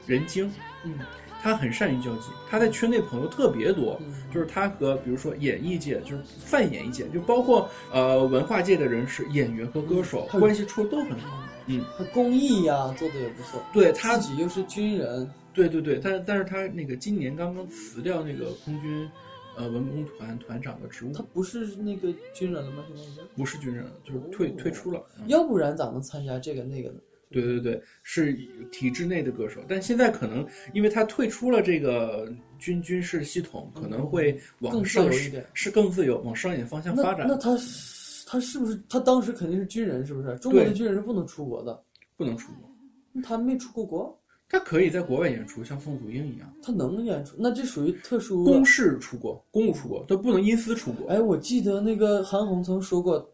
[0.06, 0.52] 人精，
[0.84, 0.96] 嗯
[1.44, 11.38] 他很善于交际，他在圈内朋友特别多，嗯就是他和比如说演艺界，就是泛演艺界，就包括呃文化界的人士、演员和歌手，他关系处都很好。
[11.66, 19.06] 嗯，他公益呀、做的也不错，对他自己又是军人，对对对，但但是他那个今年刚刚辞掉那个空军，
[19.54, 22.82] 呃文工团团长的职务他，不是那个军人了吗？
[22.88, 24.98] 现在已经，不是军人了，就是退哦退出了。
[25.18, 26.96] 嗯要不然咋能参加这个那个呢？
[27.42, 28.32] 对对对，是
[28.70, 37.36] 体制内的歌手，但现在可能因为他退出了这个军军事系统，可能会往上由一点是更自由，往商演方向发展那。
[37.36, 40.36] 他是他是不是他当时肯定是军人，是不是？
[40.38, 41.82] 中国的军人是不能出国的，
[42.16, 44.18] 不能出国，他没出过国，
[44.48, 51.08] 他可以在国外演出，像宋祖英一样，他能演出，那这属于特殊公事出国，公务出国，他不能因私出国。
[51.08, 53.30] 哎，我记得那个韩红曾说过，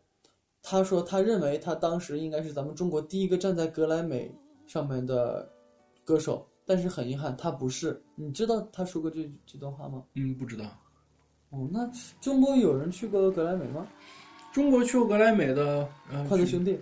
[0.63, 4.31] 他说他认为他当时应该是咱们中国第一个站在格莱美
[4.67, 5.51] 上面的
[6.05, 8.01] 歌手，但是很遗憾他不是。
[8.15, 10.05] 你知道他说过这这段话吗？
[10.15, 10.65] 嗯，不知道。
[11.51, 11.91] 哦，那
[12.21, 13.87] 中国有人去过格莱美吗？
[14.53, 16.79] 中国去过格莱美的，呃，快乐兄弟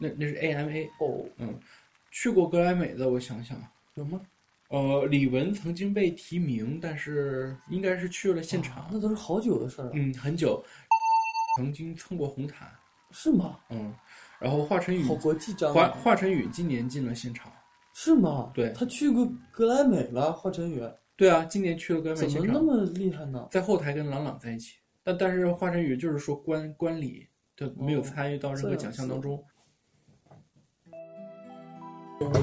[0.00, 1.58] 那那是 AMA，哦，嗯，
[2.10, 3.60] 去过格莱美的，我想想，
[3.94, 4.20] 有吗？
[4.70, 10.62] 呃，李玟曾经被提名，但是应该是去了现场，那都是好久的事儿了，嗯，很久，
[11.58, 12.68] 曾经蹭过红毯，
[13.10, 13.58] 是吗？
[13.70, 13.92] 嗯，
[14.38, 17.50] 然后华晨宇好国际章华啊，华晨宇今年进了现场，
[17.94, 18.52] 是吗？
[18.54, 20.80] 对他去过格莱美了，华晨宇
[21.16, 23.48] 对啊，今年去了格莱美怎现场，么那么厉害呢？
[23.50, 29.44] 在后台跟郎朗在一起，但但是华晨宇就是说观观礼，他没有哦参与到任何奖项当中。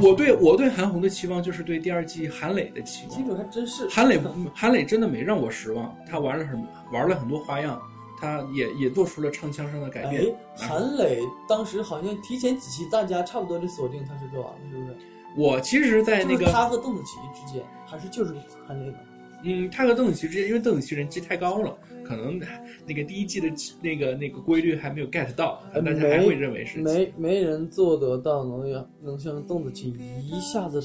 [0.01, 3.17] 我对我对韩红的期望就是对第二季韩磊的期望。
[3.17, 4.17] 记住还真是韩磊
[4.53, 7.81] 韩磊真的没让我失望，他玩了很玩了很多花样，
[8.25, 10.23] 他也也做出了唱腔上的改变。
[10.23, 14.95] 哎，韩磊当时好像提前几期，大家差不多就锁定他是歌王了，是不是？
[15.37, 18.33] 我其实，在那就是个他和邓紫棋之间，还是就是
[18.65, 18.97] 韩磊呢？
[19.43, 22.39] 嗯，他和邓紫棋之间，因为邓紫棋人气太高了，可能
[22.87, 23.51] 那个第一季的
[23.81, 30.81] 那个那个规律还没有 get 到，呃大家还会认为是没没人做得到能让能像邓紫棋一下子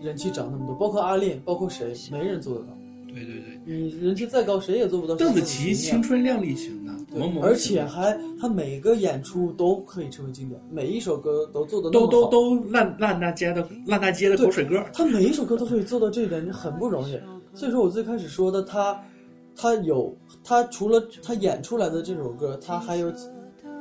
[0.00, 2.78] 人气涨那么多，包括阿恋，包括谁，没人做得到。
[3.14, 3.60] 对对对。
[3.64, 17.18] 你人气再高，谁也做不到邓紫棋棋青春靓丽型的，萌萌，而且还她每个演出都可以成为经典，每一首歌都做的都都都烂烂大街的烂大街的口水歌，她每一首歌都可以做到这一点，很不容易。
[17.54, 19.00] 所以说我最开始说的她，
[19.54, 23.12] 她有她除了她演出来的这首歌，她还有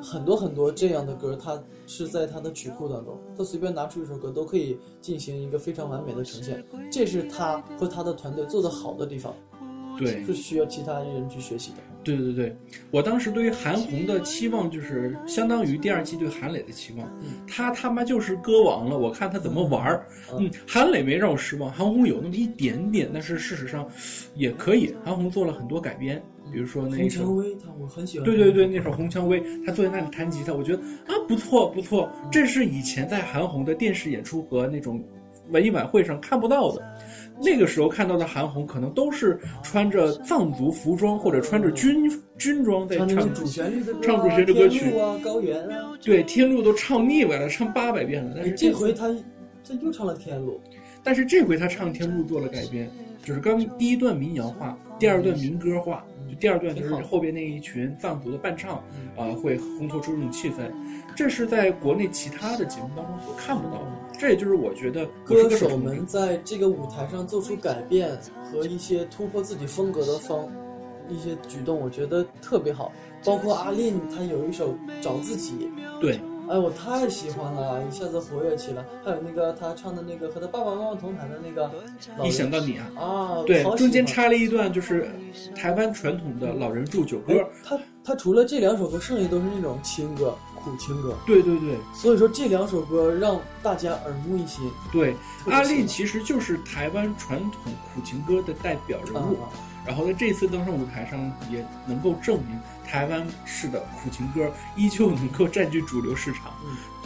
[0.02, 9.34] 很多很多这样的歌，他是在他的曲库当中，他随便拿出一首歌都可以进行一个非常完美的呈现，这是他和他的团队做的好的地方。
[9.96, 11.78] 对，是需要其他人去学习的。
[12.04, 12.58] 对对对，
[12.90, 20.08] 我当时对于韩红的期望就是相当于第二季对韩磊的期望，嗯他他妈就是歌王了，我看他怎么玩儿。
[20.36, 23.88] 嗯，韩磊没让我失望，韩红有那么一点点，但是事实上
[24.34, 24.96] 也可以。
[25.06, 26.22] 韩红做了很多改编，
[26.52, 28.26] 比如说那首《红蔷薇》，他我很喜欢。
[28.26, 35.04] 对对对，那首《红蔷薇》，他坐在那里弹吉他，我觉得啊不错不错，这是以前在韩红的电视演出和那种
[35.50, 36.82] 文艺晚会上看不到的。
[37.44, 48.34] 那个时候看到的韩红，可能都是穿着藏族服装或者穿着军军装在唱主旋律的唱主旋律歌曲啊，高原啊，对，天路都唱腻歪了，唱八百遍了。
[48.36, 49.08] 但是这回他
[49.64, 50.62] 这又唱了天路，
[51.04, 52.88] 但是这回他唱天路做了改编，
[53.24, 58.78] 就是刚第一段民谣化，第二段民歌化，就第二段就是后边那一群藏族的伴唱
[59.16, 60.72] 啊，会烘托出这种气氛。
[61.16, 66.06] 这是在国内其他的节目当中所看不到的，这也就是我觉得歌手们。
[66.06, 68.10] 在这个舞台上做出改变
[68.52, 70.50] 和一些突破自己风格的方
[71.10, 72.92] 一些举动，我觉得特别好。
[73.26, 75.70] 包括阿令，他有一首找自己，
[76.02, 76.20] 对，
[76.50, 78.86] 哎，我太喜欢了，一下子活跃起来。
[79.04, 81.70] 还有那个他唱的那个和他爸爸妈妈同台的那个，
[82.26, 85.10] 一想到你啊，啊，对，中间插了一段就是
[85.56, 87.34] 台湾传统的老人祝酒歌。
[87.64, 90.36] 他他除了这两首歌，剩下都是那种情歌。
[90.64, 94.64] 苦情歌，对对对，所以说这两首歌让大家耳目一新。
[94.94, 95.14] 对，
[95.48, 99.36] 阿令其实就是台湾传统苦情歌的代表人物，
[99.86, 101.20] 然后在这次登上舞台上，
[101.52, 106.54] 也能够证明台湾式的苦情歌依旧能够占据主流市场，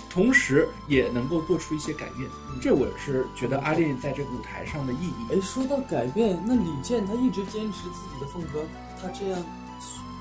[0.09, 2.29] 同时也能够做出一些改变。
[2.61, 5.33] 这我是觉得阿令在这个舞台上的意义。
[5.33, 8.63] 哎，说到改变，那李健他一直坚持自己的风格，
[9.01, 9.43] 他这样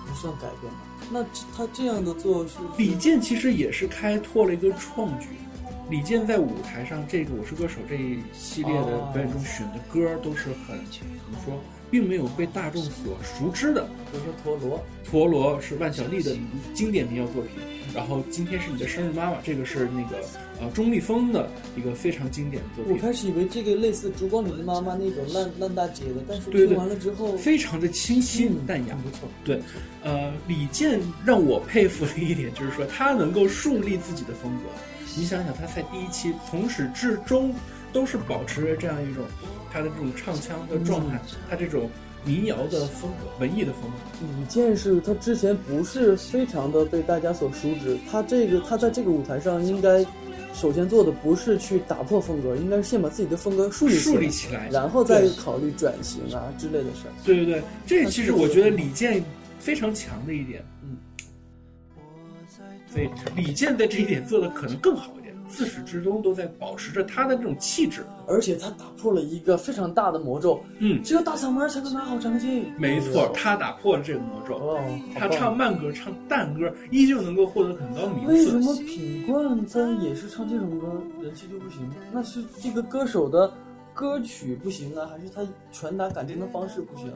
[0.07, 0.79] 不算改变吗？
[1.11, 1.23] 那
[1.57, 5.29] 他这样的做是李健其实也是开拓了一个创举。
[5.89, 11.55] 李健在舞台上这个《我是歌手》这一系列的表演中选的歌都是很怎么说，
[11.91, 13.85] 并没有被大众所熟知的。
[14.13, 14.79] 比如说《陀螺》，
[15.11, 16.37] 《陀螺》是万晓利的
[16.75, 17.51] 经典民谣作品。
[17.95, 20.19] 然后今天是你的生日，妈妈，这个是那个
[20.61, 22.93] 呃钟立风的一个非常经典的作品。
[22.93, 29.27] 我开始以为这个类似《烛光里的妈妈》那种烂烂大街的，但是听完了之后，非常的清新淡雅，不错。
[29.45, 29.63] 对，
[30.03, 34.65] 呃，李健让我佩服的一点就是说，他能够树立自己的风格。
[35.17, 37.55] 你想想，他在第一期从始至终
[37.97, 39.25] 都是保持着这样一种
[39.73, 41.19] 他的这种唱腔的状态，
[41.49, 41.89] 他这种。
[42.27, 44.27] 民谣的风格，文艺的风格。
[44.41, 50.05] 李健是他之前不是非常的被大家所熟知，他这个他在这个舞台上应该
[50.53, 57.13] 首先做的不是去打破风格，应该是先把自己的风格树立树立起来，然后再考虑转型啊之类的事儿。
[57.25, 59.23] 对对对，这其实我觉得李健
[59.61, 60.97] 非常强的一点，嗯，
[62.93, 65.13] 所以李健在这一点做的可能更好。
[65.49, 70.61] 自始至终都在保持着他的这种气质，而且他打破了一个非常大的魔咒。
[70.79, 72.65] 嗯，只有大嗓门才能拿好成绩。
[72.79, 74.57] 没错，他打破了这个魔咒。
[74.57, 74.81] 哦，
[75.15, 78.33] 他唱慢歌、唱淡歌，依旧能够获得很高名次。
[78.33, 81.89] 为什么品冠他也是唱这种歌，人气就不行？
[82.13, 83.53] 那是这个歌手的
[83.95, 85.43] 歌曲不行啊，还是他
[85.73, 87.11] 传达感情的方式不行？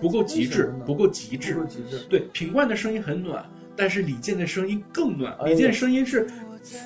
[0.00, 1.98] 不够极致，不够极致，不够极致。
[2.08, 3.44] 对，品冠的声音很暖，
[3.76, 5.36] 但是李健的声音更暖。
[5.44, 6.26] 李健声音是。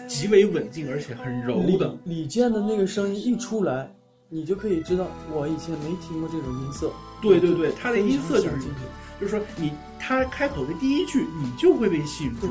[0.07, 3.91] 极为稳定而且很柔的李健的那个声音一出来，
[4.29, 6.93] 你就可以知道我以前没听过这种音色。
[7.23, 8.69] 对对对，他的音色就是，
[9.21, 12.49] 就是说你他开口的第一句，你就会被吸引住。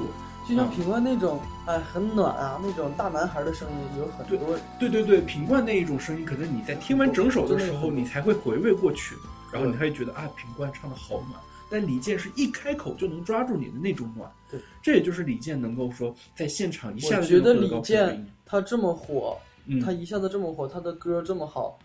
[0.48, 4.58] 就像品冠那种，哎，很暖啊，那种大男孩的声音有很多。
[4.80, 9.16] 对对对，品冠那一种声音，可能你在听完整首的时候，你才会回味过去，
[9.52, 11.40] 然后你才会觉得啊，品冠唱的好暖。
[11.70, 19.38] 但李健是一开口就能抓住你的那种暖，对，这也就是李健能够说在现场一下子觉得李健他这么火，
[19.84, 21.78] 他一下子这么火，他的歌这么好，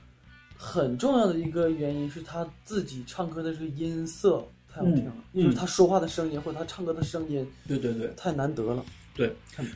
[0.57, 8.85] 很重要的一个原因是他自己唱歌的这个音色太好听了，就是他说话的声音或者他唱歌的声音，对对对，太难得了。
[9.15, 9.33] 对，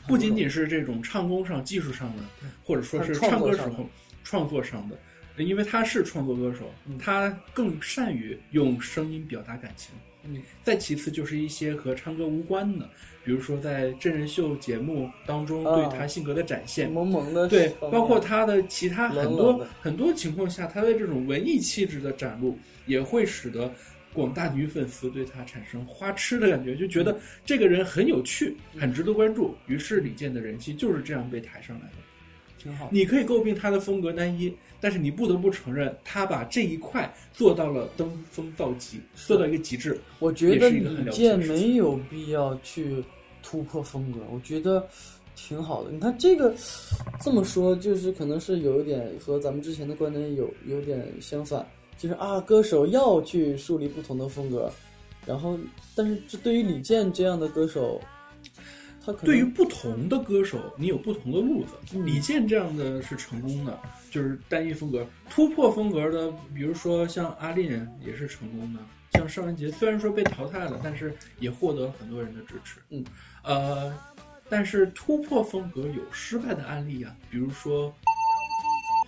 [0.07, 2.23] 不仅仅是这种唱功上、技术上的，
[2.65, 3.85] 或者说是唱歌时候
[4.23, 4.97] 创作上的。
[5.45, 9.93] 因为他是创作歌手，他更善于用声音表达感情。
[10.23, 12.89] 嗯，再其次就是一些和唱歌无关的，
[13.23, 23.71] 比如说在真人秀节目当中对他性格的展现，萌萌的，对，包括他的其他很多很多情况下，他的这种文艺气质的展露，也会使得。
[24.11, 27.15] 广大女粉丝对他产生花痴的感觉，就觉得
[27.45, 29.55] 这个人很有趣，很值得关注。
[29.67, 31.93] 于是李健的人气就是这样被抬上来的。
[32.61, 32.89] 挺好。
[32.91, 39.99] 你可以诟病他的风格单一，但是你不得不承认，他把这一块做到了登峰造极，做到一个极致。
[40.19, 43.03] 我觉得李健没有必要去
[43.41, 44.85] 突破风格，我觉得
[45.35, 45.91] 挺好的。
[45.91, 46.53] 你看这个
[47.21, 51.65] 这么说，就是可能是有一点和咱们之前的观点有有点相反，
[51.97, 54.71] 就是啊，歌手要去树立不同的风格，
[55.25, 55.57] 然后
[55.95, 57.99] 但是这对于李健这样的歌手，
[59.13, 61.71] 他对于不同的歌手，你有不同的路子。
[61.93, 63.79] 嗯李健这样的是成功的，
[64.11, 65.05] 就是单一风格。
[65.29, 68.79] 突破风格的，比如说像阿令也是成功的，
[69.13, 72.79] 像尚雯婕虽然说被淘汰了，但是也获得了很多人的支持。
[72.89, 73.03] 嗯，
[73.43, 73.93] 呃，
[74.49, 77.93] 但是突破风格有失败的案例啊，比如说。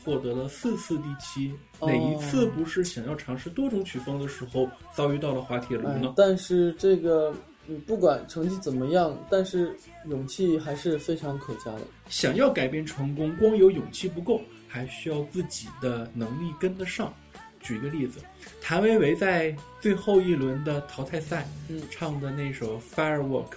[0.03, 6.07] 获得了四次第七，哦哪一次不是想要尝试多种曲风的时候遭遇到了滑铁卢呢？
[6.07, 7.31] 哎但是这个
[7.67, 9.75] 嗯，不管成绩怎么样，但是
[10.09, 11.81] 勇气还是非常可嘉的。
[12.09, 17.13] 想要改变成功，光有勇气不够，还需要自己的能力跟得上。
[17.61, 18.19] 举个例子，
[18.59, 23.51] 谭维维在最后一轮的淘汰赛，嗯唱的那首《Firework》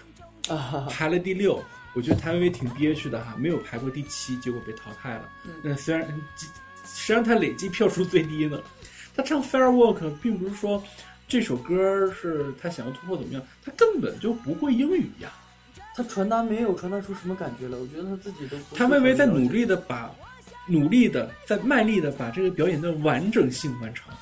[0.55, 1.62] 啊排了第六，
[1.94, 5.26] 我觉得谭维维挺憋屈的哈，没有排过第七，结果被淘汰了。
[5.46, 6.07] 嗯那虽然
[6.84, 8.61] 谁让他累计票数最低呢？
[9.16, 10.82] 他唱《Firework》并不是说
[11.27, 15.33] 这首歌是他想要突破怎么样，他根本就不会英语呀。
[15.97, 20.11] 他传达没有传达出什么感觉来，我觉得他自己都不是谭维维在努力的把，
[20.66, 24.12] 努力的在卖力的把这个表演的完整性完成。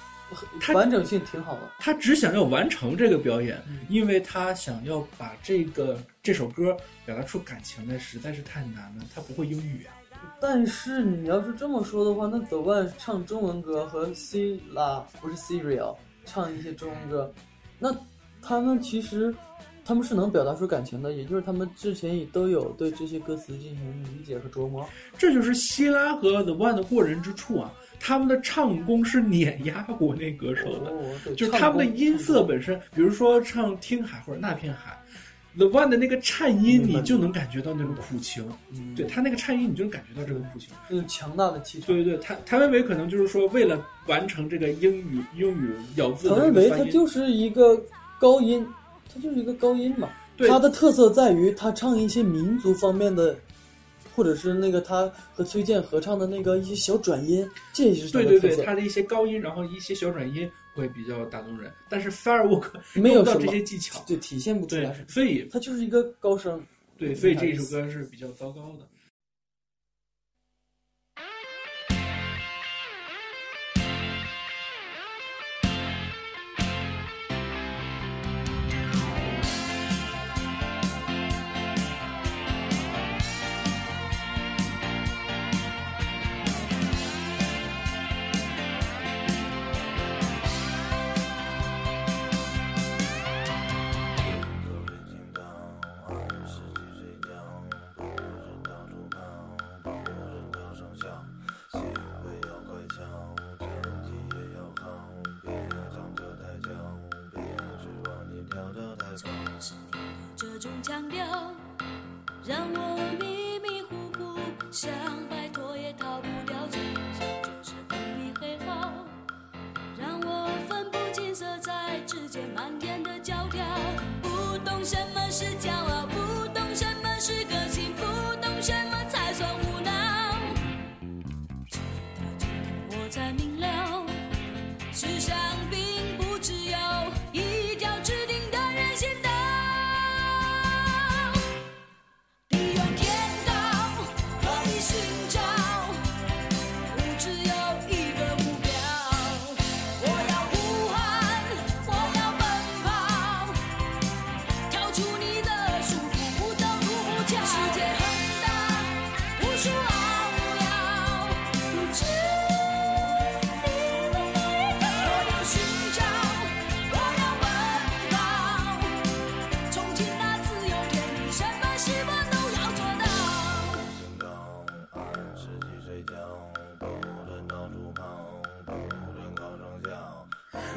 [0.60, 1.60] 他完整性挺好的。
[1.78, 6.74] 他只想要完成这个表演嗯，因为他想要把这个这首歌
[7.04, 9.04] 表达出感情来，实在是太难了。
[9.14, 9.92] 他不会英语啊。
[10.40, 17.32] 但是你要是这么说的话，那 The One 唱中文歌和 C 啦不是 Serial 唱一些中文歌，
[17.78, 17.94] 那
[18.40, 19.34] 他们其实
[19.84, 24.88] 他们是能表达出感情的，也就是他们之前也都有对这些歌词进行理解和琢磨。
[25.18, 27.72] 这就是希拉和 The One 的过人之处啊！
[28.04, 34.92] 他们的唱功是碾压国内歌手的，哦，就是他们的音色本身，比如说唱《听海》或者《那片海》
[35.56, 38.44] ，The One 的那个颤音，你就能感觉到那种苦情。
[38.72, 40.68] 嗯对他那个颤音，你就能感觉到这个苦情。
[40.88, 41.86] 那种强大的气场。
[41.86, 47.80] 对对对，谭谭维维可能就是说，为了完成这个英语英语咬字的谭维维他就是一个
[48.18, 48.66] 高音，
[49.12, 50.08] 他就是一个高音嘛。
[50.36, 53.36] 对他的特色在于他唱一些民族方面的，
[54.14, 58.66] 或者是那个他和崔健合唱的那个一些小转音，这也是他对对对，的特色。
[58.66, 61.72] 他的一些高音，然后一些小转音会比较打动人。
[61.88, 62.70] 但是 Firework
[63.00, 66.64] 没有到这些技巧，对，体现不出来，，所以他就是一个高声。
[66.96, 68.86] 对，所以这一首歌是比较糟糕的。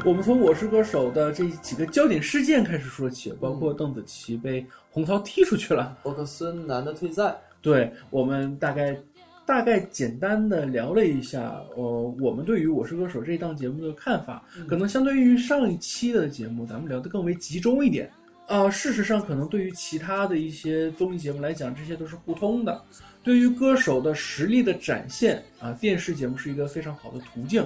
[0.06, 5.98] 我们从《我是歌手》的这几个焦点事件开始说起，包括邓紫棋被洪涛踢出去了。
[6.04, 8.96] 博克森男的退赛，对我们大概
[9.48, 18.08] 大概简单的聊了一下，呃，我们对于《我是歌手》这一档节目的看法，可能相对于上一期的节目，咱们聊得更为集中一点。
[18.46, 22.80] 啊、事实上，可能对于其他的一些综艺节目来讲，这些都是互通的。
[23.24, 27.66] 对于歌手的实力的展现啊，电视节目是一个非常好的途径。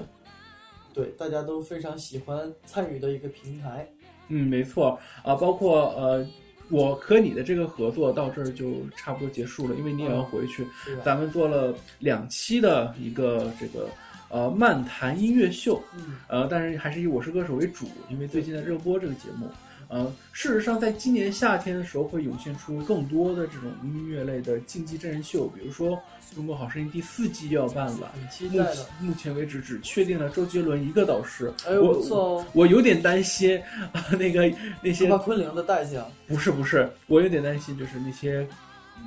[0.93, 3.87] 对，大家都非常喜欢参与的一个平台。
[4.27, 6.27] 嗯，没错啊，包括呃，
[6.69, 10.67] 我和你的这个合作到这儿就差不多结束了，因为你也要回去。
[11.03, 13.89] 咱们做了两期的一个这个
[14.29, 19.47] 呃漫谈音乐秀，嗯，呃，但是还是以《我是歌手》为主，因为最近在热播这个节目。
[19.87, 25.97] 呃，事实上，在今年夏天的时候，会涌现出更多的这种音乐类的竞技真人秀，比如说
[26.35, 28.85] 《中国好声音》第四季要办了，很期待的。
[29.01, 33.59] 目前为止只确定了周杰伦一个导师，哎呦，我不错哦，我有点担心
[33.91, 34.51] 啊，那个
[34.81, 36.05] 那些把昆凌的代价。
[36.27, 38.47] 不是不是，我有点担心，就是那些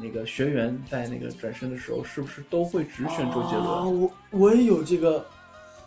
[0.00, 3.66] 那个学员在那个转身的时候，是不是都会只选周杰伦？
[3.66, 5.24] 啊，我我也有这个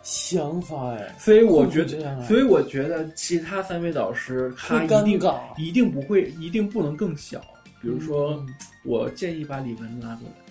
[0.02, 5.38] 想法哎，所以我觉得，会不会这样啊所以我觉得其他三位导师他会一定尬。
[5.58, 7.40] 一定不会，一定不能更小。
[7.82, 8.48] 比如说，嗯
[8.84, 10.45] 我建议把李玟拉过来，哦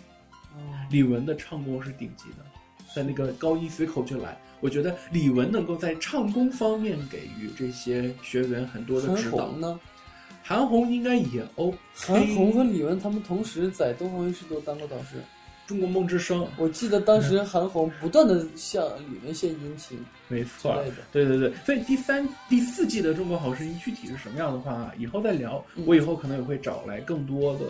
[0.89, 2.45] 李玟的唱功是顶级的，
[2.95, 4.37] 在那个高音随口就来。
[4.61, 9.51] 我觉得李玟能够在唱功方面给予这些学员很多的指导。
[9.51, 9.79] 呢？
[10.41, 11.77] 韩红应该也 OK。
[11.95, 15.15] 韩红和李玟他们同时在东方卫视都当过导师。
[15.65, 20.79] 中国梦之声，我记得当时韩红不断的向李玟献殷勤没错。
[21.11, 25.65] 对对对，所以第三、第四季的《中国好声音》具体是什么样的话，以后再聊。
[25.75, 27.65] 嗯我以后可能也会找来更多的，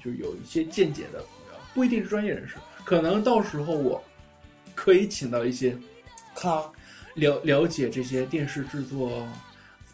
[0.00, 1.24] 就有一些见解的，
[1.74, 4.02] 不一定是专业人士，可能到时候我
[4.74, 5.76] 可以请到一些
[6.34, 6.62] 咔，
[7.14, 9.26] 了了解这些电视制作，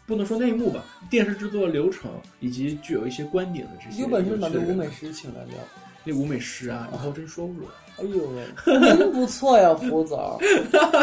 [0.05, 5.55] 不能说内幕吧，电视制作流程以及具有一些观点的这些有本事把那有趣的人吴美师请来聊。
[6.03, 7.67] 那舞美师啊，以后真说不准。
[7.97, 10.39] 哎呦喂，真不错呀， 胡枣。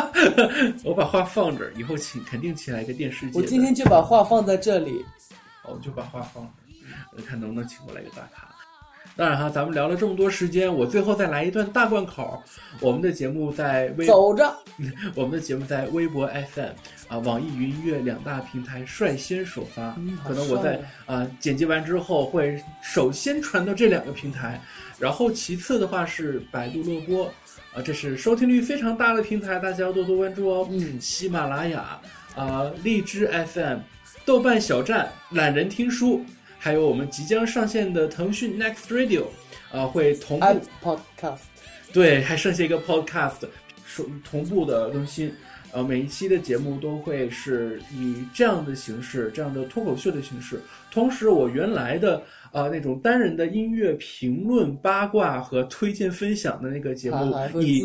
[0.82, 3.38] 我把话放这儿，以后请肯定请来一个电视界。
[3.38, 5.04] 我今天就把话放在这里。
[5.64, 6.48] 我就把话放
[7.14, 8.53] 这儿，看能不能请过来一个大咖。
[9.16, 12.42] 当然哈，咱们聊了这么多时间，我最后再来一段大贯口。
[12.80, 14.52] 我们的节目在微，走着，
[15.14, 16.70] 我们的节目在微博 FM
[17.08, 19.94] 啊、网易云音乐两大平台率先首发。
[19.98, 24.60] 嗯可能我在帅啊、剪辑完之后会首先传到这两个平台，
[24.98, 27.26] 然后其次的话是百度乐播
[27.72, 30.68] 啊、这是收听率非常大的平台，大家要多多关注哦。
[30.70, 32.00] 嗯喜马拉雅
[32.34, 33.78] 啊、荔枝 FM、
[34.24, 36.24] 豆瓣小站、懒人听书，
[36.64, 39.24] 还有我们即将上线的腾讯 Next Radio
[39.70, 40.46] 啊、会同步
[40.82, 41.40] Podcast，
[41.92, 43.46] 对，还剩下一个 podcast，
[43.84, 45.30] 说同步的更新。
[45.72, 50.58] 呃，每一期的节目都会是以这样的形式，这样的脱口秀的形式。
[50.90, 57.82] 同时，我原来的呃那种单人的音乐评论、八卦和推荐分享的那个节目以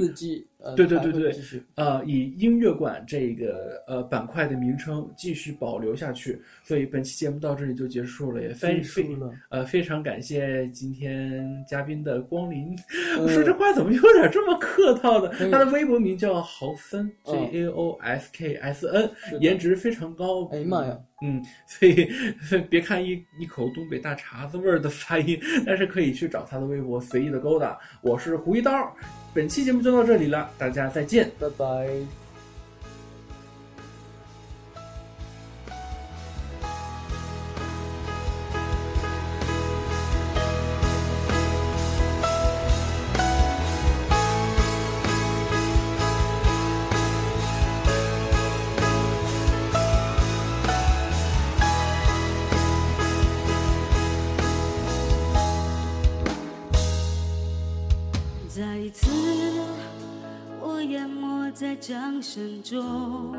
[0.61, 1.64] 呃，对对对对继续。
[1.76, 6.41] 呃，以音乐馆这个呃板块的名称继续保留下去。
[6.64, 9.07] 所以本期节目到这里就结束了，也非非
[9.49, 12.76] 呃非常感谢今天嘉宾的光临。
[13.15, 15.34] 呃我说这话怎么有点这么客套的？
[15.40, 19.10] 嗯他的微博名叫豪森嗯 J A O S K S N，
[19.40, 20.45] 颜值非常高。
[20.52, 20.98] 哎呀妈呀！
[21.22, 22.07] 嗯，所以
[22.69, 27.77] 别看一一口东北大碴子味儿的发音，但是可以去找他的微博随意的勾搭。
[28.02, 28.72] 我是胡一刀，
[29.34, 31.31] 本期节目就到这里了，大家再见。
[31.39, 32.28] 拜拜。
[61.80, 63.34] 掌声中，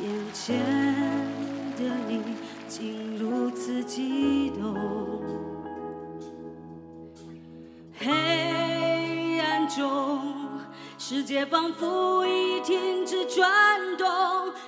[0.00, 0.58] 眼前
[1.76, 2.20] 的你
[2.66, 4.74] 竟如此激动，
[7.96, 10.20] 黑暗中，
[10.98, 13.48] 世界仿佛已停止转
[13.96, 14.06] 动，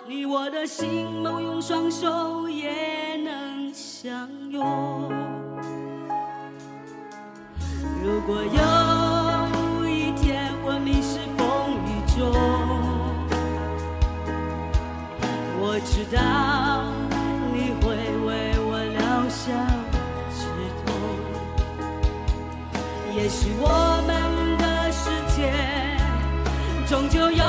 [0.07, 5.13] 你我的心梦用双手也能相拥。
[8.03, 9.00] 如果有
[15.85, 16.85] 知道
[17.53, 17.95] 你会
[18.27, 19.49] 为我疗伤
[20.35, 20.47] 止
[20.85, 20.87] 痛。
[23.15, 24.11] 也许我们
[24.59, 25.53] 的世界
[26.87, 27.45] 终究有